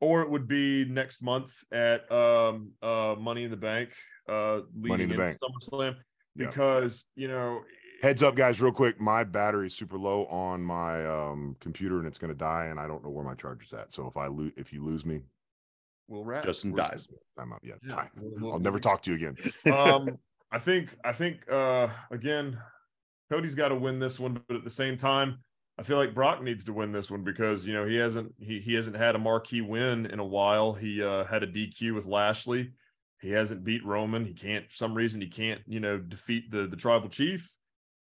[0.00, 3.90] Or it would be next month at um, uh, Money in the Bank,
[4.28, 5.38] uh, Money in the Bank.
[5.42, 5.96] SummerSlam,
[6.36, 6.46] Yeah.
[6.46, 7.62] because you know
[8.02, 9.00] Heads up, guys, real quick.
[9.00, 12.78] My battery is super low on my um, computer, and it's going to die, and
[12.78, 13.90] I don't know where my charger's at.
[13.94, 15.22] So if I lose, if you lose me,
[16.06, 16.44] we'll wrap.
[16.44, 17.08] Justin we're- dies.
[17.38, 17.60] I'm out.
[17.62, 18.10] Yeah, Yeah, time.
[18.16, 19.36] we'll- we'll- I'll never talk to you again.
[19.74, 20.18] um,
[20.52, 22.58] I think I think uh again,
[23.30, 25.38] Cody's got to win this one, but at the same time,
[25.78, 28.60] I feel like Brock needs to win this one because you know he hasn't he
[28.60, 30.72] he hasn't had a marquee win in a while.
[30.72, 32.72] He uh had a DQ with Lashley.
[33.20, 34.24] He hasn't beat Roman.
[34.24, 37.52] He can't for some reason he can't, you know, defeat the the tribal chief.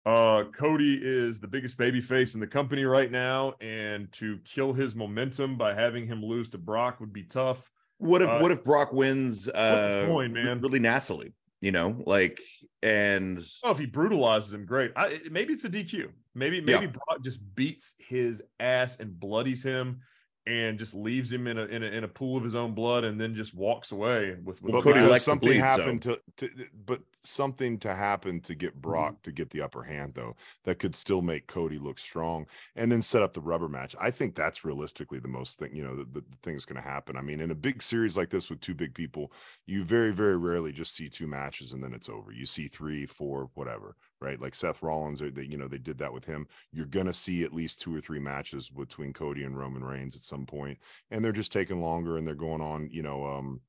[0.06, 4.74] Uh Cody is the biggest baby face in the company right now, and to kill
[4.74, 7.72] his momentum by having him lose to Brock would be tough.
[8.00, 10.60] What if Uh, what if Brock wins uh point, man?
[10.60, 11.32] really nastily,
[11.64, 12.42] you know, like
[12.84, 14.92] and Oh, if he brutalizes him, great.
[14.98, 16.10] I, maybe it's a DQ.
[16.36, 20.02] Maybe maybe Brock just beats his ass and bloodies him,
[20.46, 23.04] and just leaves him in a in a, in a pool of his own blood,
[23.04, 24.62] and then just walks away with.
[24.62, 26.50] with Well, But Cody because likes to something bleed, so- happened to, to,
[26.86, 29.22] but something to happen to get Brock Mm-hmm.
[29.24, 30.36] to get the upper hand, though,
[30.66, 33.96] that could still make Cody look strong, and then set up the rubber match.
[34.02, 36.82] I think that's realistically the most thing, you know, the, the, the thing that's going
[36.82, 37.16] to happen.
[37.16, 39.32] I mean, in a big series like this with two big people,
[39.66, 42.32] you very, very rarely just see two matches and then it's over.
[42.34, 44.40] You see three, four, whatever, right?
[44.42, 46.48] Like Seth Rollins, or they, you know, they did that with him.
[46.72, 50.16] You're going to see at least two or three matches between Cody and Roman Reigns
[50.16, 50.80] at some point,
[51.12, 53.60] and they're just taking longer and they're going on, you know, um,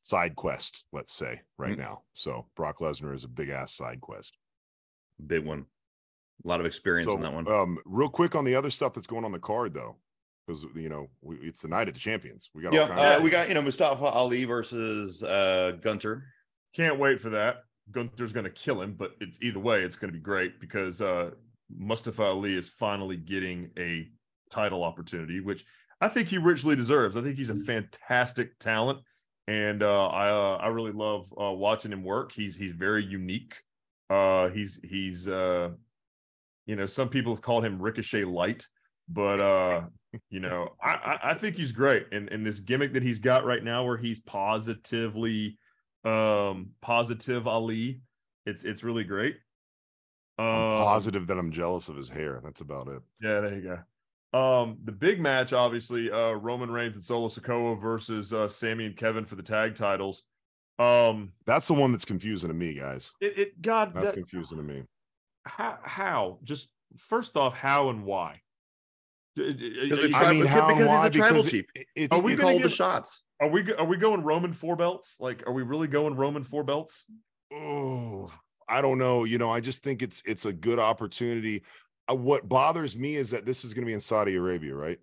[0.00, 1.78] side quest, let's say, right Mhm.
[1.78, 2.02] now.
[2.14, 4.38] So Brock Lesnar is a big ass side quest.
[5.26, 5.64] big one.
[6.44, 7.46] A lot of experience So, on that one.
[7.48, 9.96] um, real quick on the other stuff that's going on the card, though,
[10.46, 12.50] because you know we, it's the night of the champions.
[12.52, 15.72] We got yeah, all kinds uh, of- we got you know Mustafa Ali versus uh
[15.80, 16.24] Gunther.
[16.74, 17.58] Can't wait for that.
[17.90, 21.00] Gunther's going to kill him, but it's either way, it's going to be great because
[21.00, 21.30] uh,
[21.76, 24.08] Mustafa Ali is finally getting a
[24.50, 25.64] title opportunity, which
[26.00, 27.16] I think he richly deserves.
[27.16, 29.00] I think he's a fantastic talent,
[29.46, 32.32] and uh, I uh, I really love uh, watching him work.
[32.32, 33.54] He's he's very unique.
[34.10, 35.70] Uh, he's he's uh,
[36.66, 38.66] you know some people have called him Ricochet light,
[39.08, 39.82] but uh,
[40.30, 43.44] you know I, I I think he's great, and and this gimmick that he's got
[43.44, 45.58] right now, where he's positively
[46.04, 48.00] Um, positive Ali.
[48.46, 49.36] It's it's really great.
[50.38, 52.40] Um, positive that I'm jealous of his hair.
[52.42, 53.00] That's about it.
[53.22, 53.78] Yeah, there you go.
[54.38, 58.96] Um, the big match, obviously, uh, Roman Reigns and Solo Sikoa versus uh, Sammy and
[58.96, 60.24] Kevin for the tag titles.
[60.80, 63.14] Um, That's the one that's confusing to me, guys.
[63.20, 64.82] it, it God, That's that, confusing to me.
[65.44, 66.38] how, how?
[66.42, 68.40] Just first off, how and why?
[69.36, 71.66] D- d- Because, the are- I tri- mean, because how and he's the tribal chief.
[71.96, 73.22] it- Are we called the shots.
[73.40, 75.16] Are we are we going Roman four belts?
[75.18, 77.06] Like, are we really going Roman four belts?
[77.52, 78.32] oh
[78.68, 81.62] i don't know you know i just think it's it's a good opportunity
[82.10, 84.98] uh, what bothers me is that this is going to be in saudi arabia right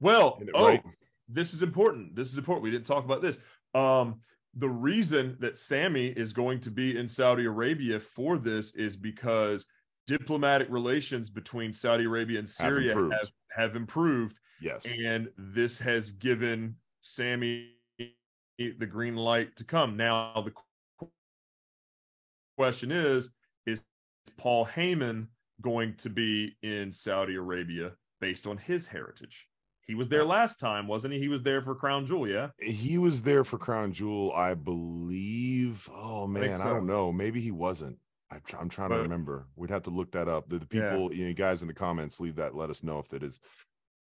[0.00, 0.82] Well, it oh, right?
[1.28, 2.14] this is important.
[2.16, 2.62] This is important.
[2.62, 3.36] We didn't talk about this.
[3.74, 4.20] Um,
[4.54, 9.66] the reason that Sammy is going to be in Saudi Arabia for this is because
[10.18, 13.32] diplomatic relations between Saudi Arabia and Syria have improved.
[13.56, 17.74] have, improved, yes and this has given Sammy
[18.58, 19.96] the green light to come.
[19.96, 21.06] Now the
[22.58, 23.30] question is:
[23.66, 23.80] Is
[24.36, 25.28] Paul Heyman
[25.60, 29.46] going to be in Saudi Arabia based on his heritage?
[29.86, 31.20] He was there last time, wasn't he?
[31.20, 32.48] He was there for Crown Jewel, yeah.
[32.58, 36.64] he was there for crown jewel i believe oh man i, so.
[36.64, 37.96] don't know maybe he wasn't
[38.30, 39.46] I'm, tr- I'm trying to remember.
[39.56, 40.48] We'd have to look that up.
[40.48, 40.82] The, the Yeah.
[40.82, 43.40] people you know, guys in the comments leave that let us know if that is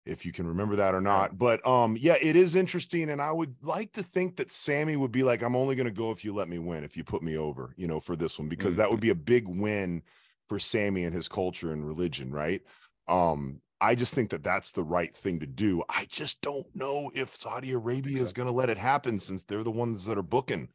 [0.06, 1.38] if you can remember that or not.
[1.38, 5.12] But um yeah it is interesting and i would like to think that sammy would
[5.12, 7.22] be like i'm only going to go if you let me win if you put
[7.22, 10.02] me over you know for this one because that would be a big win
[10.48, 12.62] for sammy and his culture and religion right?
[13.08, 15.84] Um i just think that that's the right thing to do.
[15.90, 19.64] I just don't know if saudi arabia is going to let it happen since they're
[19.64, 20.70] the ones that are booking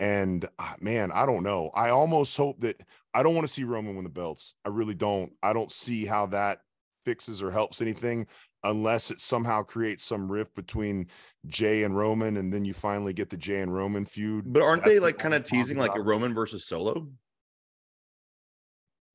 [0.00, 2.80] and ah, man i don't know i almost hope that
[3.14, 6.04] i don't want to see roman win the belts i really don't i don't see
[6.04, 6.60] how that
[7.04, 8.26] fixes or helps anything
[8.64, 11.06] unless it somehow creates some rift between
[11.46, 14.52] Jay and Roman, and then you finally get the Jay and Roman feud.
[14.52, 16.02] But aren't That's they the like kind of teasing like a.
[16.02, 17.08] Roman versus Solo?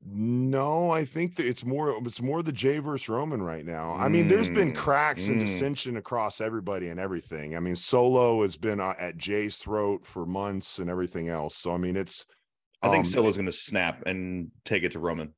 [0.07, 3.93] No, I think that it's more it's more the Jay versus Roman right now.
[3.93, 5.39] I mean, there's been Mm, cracks and mm.
[5.39, 7.55] dissension across everybody and everything.
[7.55, 11.55] I mean, Solo has been uh, at Jay's throat for months and everything else.
[11.55, 12.27] So I mean, it's
[12.83, 15.33] I think um, Solo's going to snap and take it to Roman.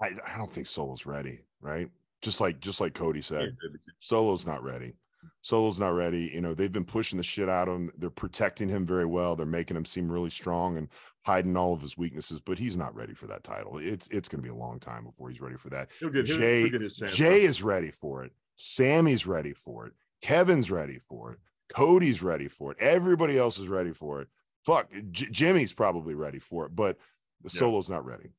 [0.00, 1.88] I, I don't think Solo's ready, right?
[2.20, 3.56] Just like just like Cody said,
[3.98, 4.94] Solo's not ready.
[5.42, 6.30] Solo's not ready.
[6.32, 7.90] You know, they've been pushing the shit out of him.
[7.98, 9.36] They're protecting him very well.
[9.36, 10.88] They're making him seem really strong and
[11.24, 13.78] hiding all of his weaknesses, but he's not ready for that title.
[13.78, 15.90] It's it's going to be a long time before he's ready for that.
[16.00, 17.12] Get, Jay he'll get his chance.
[17.12, 18.32] Jay is ready for it.
[18.56, 19.92] Sammy's ready for it.
[20.22, 21.38] Kevin's ready for it.
[21.68, 22.78] Cody's ready for it.
[22.78, 24.28] Everybody else is ready for it.
[24.62, 26.96] Fuck, J- Jimmy's probably ready for it, but
[27.42, 27.48] Yeah.
[27.58, 28.30] Solo's not ready.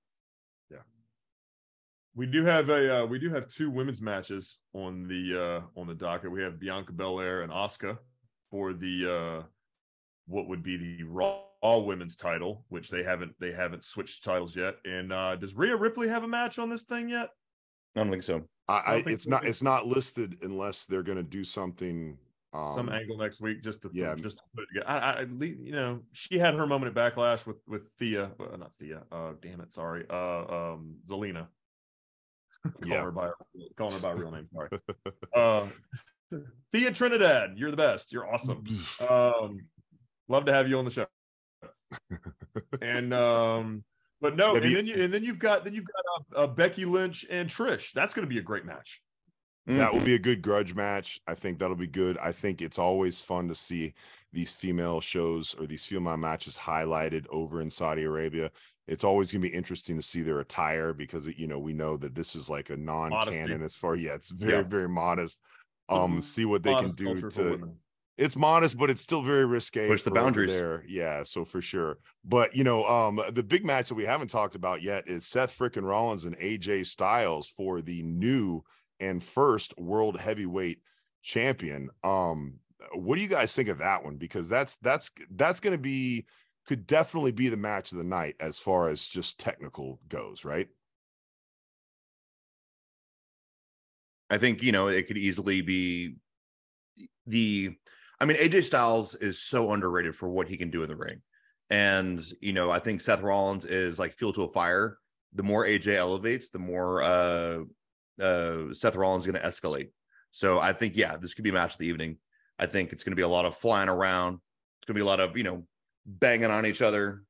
[2.16, 5.88] We do have a uh, we do have two women's matches on the uh on
[5.88, 6.32] the docket.
[6.32, 7.98] We have Bianca Belair and Asuka
[8.52, 9.46] for the uh
[10.28, 14.76] what would be the Raw women's title, which they haven't they haven't switched titles yet.
[14.86, 17.30] And uh does Rhea Ripley have a match on this thing yet?
[17.96, 18.44] I don't think so.
[18.68, 21.44] I, I I think it's so not it's not listed unless they're going to do
[21.44, 22.18] something.
[22.54, 24.14] Um, Some angle next week just to yeah.
[24.14, 24.90] just to put it together.
[24.90, 28.30] I, I at least, you know she had her moment at Backlash with with Thea,
[28.40, 29.02] uh, not Thea.
[29.12, 30.06] Uh, damn it, sorry.
[30.10, 31.48] Uh, um, Zelina.
[32.64, 33.04] Calling Yeah.
[33.04, 33.30] her by
[33.78, 34.48] calling her by her real name.
[34.54, 34.70] Sorry.
[35.36, 35.68] uh,
[36.72, 38.12] Thea Trinidad, you're the best.
[38.12, 38.64] You're awesome.
[39.10, 39.60] Um,
[40.30, 41.06] love to have you on the show.
[42.82, 43.84] and um,
[44.22, 46.44] but no, Have and you- then you and then you've got then you've got uh,
[46.44, 47.92] uh, Becky Lynch and Trish.
[47.94, 49.02] That's going to be a great match.
[49.66, 49.94] That Mm.
[49.94, 51.22] will be a good grudge match.
[51.26, 52.18] I think that'll be good.
[52.18, 53.94] I think it's always fun to see
[54.34, 58.52] these female shows or these female matches highlighted over in Saudi Arabia.
[58.88, 61.98] It's always going to be interesting to see their attire because you know we know
[61.98, 63.64] that this is like a non-canon Modesty.
[63.64, 64.62] as far yeah, it's very Yeah.
[64.64, 65.42] very modest.
[65.90, 67.76] Um, see what they can do to
[68.18, 69.88] it's modest, but it's still very risque.
[69.88, 70.52] Push the for boundaries.
[70.52, 70.84] there.
[70.88, 71.98] Yeah, so for sure.
[72.24, 75.58] But you know, um, the big match that we haven't talked about yet is Seth
[75.58, 78.64] frickin' Rollins and AJ Styles for the new
[79.00, 80.80] and first world heavyweight
[81.24, 81.90] champion.
[82.04, 82.60] Um,
[82.94, 84.18] what do you guys think of that one?
[84.18, 86.26] Because that's that's that's gonna be
[86.66, 90.68] could definitely be the match of the night as far as just technical goes, right?
[94.30, 96.16] I think you know it could easily be
[97.28, 97.76] the.
[98.20, 101.22] I mean, AJ Styles is so underrated for what he can do in the ring,
[101.70, 104.98] and you know, I think Seth Rollins is like fuel to a fire.
[105.34, 107.64] The more AJ elevates, the more uh,
[108.22, 109.90] uh, Seth Rollins is going to escalate.
[110.32, 112.18] So I think, yeah, this could be match of the evening.
[112.58, 114.36] I think it's going to be a lot of flying around.
[114.36, 115.66] It's going to be a lot of you know
[116.06, 117.24] banging on each other.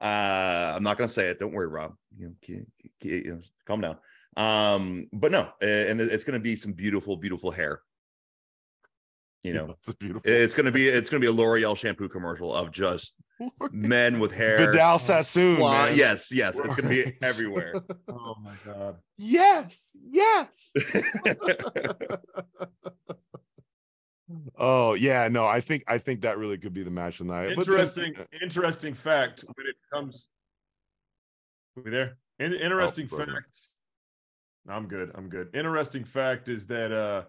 [0.00, 1.38] Uh, I'm not going to say it.
[1.38, 1.94] Don't worry, Rob.
[2.18, 2.66] You know, ke-
[3.00, 3.96] ke- you know, calm down.
[4.36, 7.80] Um, but no, uh, and it's going to be some beautiful, beautiful hair.
[9.42, 10.22] You know, That's a beautiful.
[10.28, 13.12] it's gonna be it's gonna be a L'Oreal shampoo commercial of just
[13.70, 14.72] men with hair.
[14.72, 15.56] Vidal Sassoon.
[15.56, 15.98] Blonde- man.
[15.98, 17.74] Yes, yes, it's gonna be everywhere.
[18.08, 18.96] Oh my god.
[19.18, 20.70] Yes, yes.
[24.58, 27.32] oh yeah, no, I think I think that really could be the match of the
[27.34, 27.56] night.
[27.56, 30.26] But then- Interesting, interesting fact when it comes.
[31.76, 32.16] We there?
[32.38, 33.32] In, interesting brother.
[33.32, 33.58] fact.
[34.68, 35.12] I'm good.
[35.14, 35.54] I'm good.
[35.54, 37.24] Interesting fact is that uh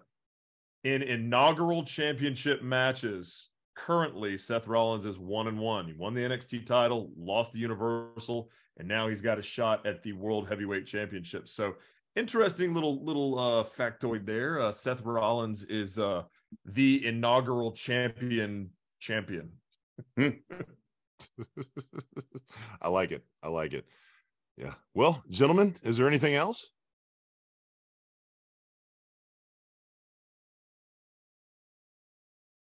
[0.84, 5.86] in inaugural championship matches, currently Seth Rollins is one and one.
[5.86, 10.02] He won the NXT title, lost the Universal, and now he's got a shot at
[10.02, 11.48] the World Heavyweight Championship.
[11.48, 11.74] So
[12.16, 14.60] interesting little little uh factoid there.
[14.60, 16.22] Uh Seth Rollins is uh
[16.64, 18.70] the inaugural champion
[19.00, 19.52] champion.
[22.80, 23.24] I like it.
[23.42, 23.86] I like it.
[24.56, 24.74] Yeah.
[24.94, 26.70] Well, gentlemen, is there anything else?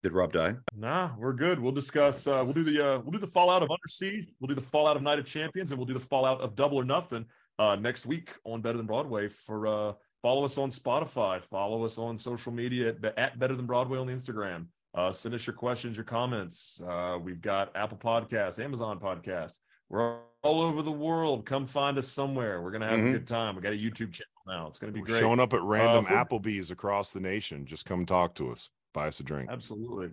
[0.04, 0.56] Did Rob die?
[0.76, 1.60] Nah, we're good.
[1.60, 2.28] We'll discuss.
[2.28, 4.28] Uh, we'll do the uh, we'll do the fallout of Under Siege.
[4.40, 6.78] We'll do the fallout of Night of Champions, and we'll do the fallout of Double
[6.78, 7.26] or Nothing
[7.60, 9.28] uh, next week on Better Than Broadway.
[9.28, 13.65] For uh, follow us on Spotify, follow us on social media at, at Better Than
[13.65, 14.65] Broadway on the Instagram.
[14.93, 16.82] Uh, send us your questions, your comments.
[16.88, 19.55] Uh, we've got Apple Podcasts, Amazon Podcasts.
[19.89, 21.45] We're all over the world.
[21.45, 22.61] Come find us somewhere.
[22.61, 23.09] We're gonna have Mhm.
[23.09, 23.55] a good time.
[23.55, 24.68] We got a YouTube channel now.
[24.68, 25.20] It's gonna be We're great.
[25.20, 27.65] showing up at random for- Applebee's across the nation.
[27.65, 28.70] Just come talk to us.
[28.93, 29.49] Buy us a drink.
[29.51, 30.09] Absolutely.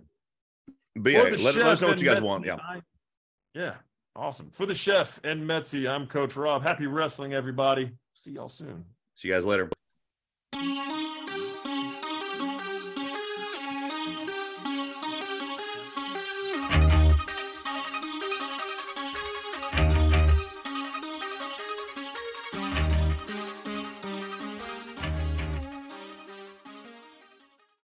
[0.95, 2.45] But yeah, let, let us know what you guys Metzi, want.
[2.45, 2.55] Yeah.
[2.55, 2.81] I-
[3.53, 3.75] yeah.
[4.15, 4.49] Awesome.
[4.51, 6.61] For the chef and Metzi, I'm Coach Rob.
[6.61, 7.91] Happy wrestling, everybody.
[8.13, 8.85] See y'all soon.
[9.15, 9.69] See you guys later.
[10.55, 11.14] Música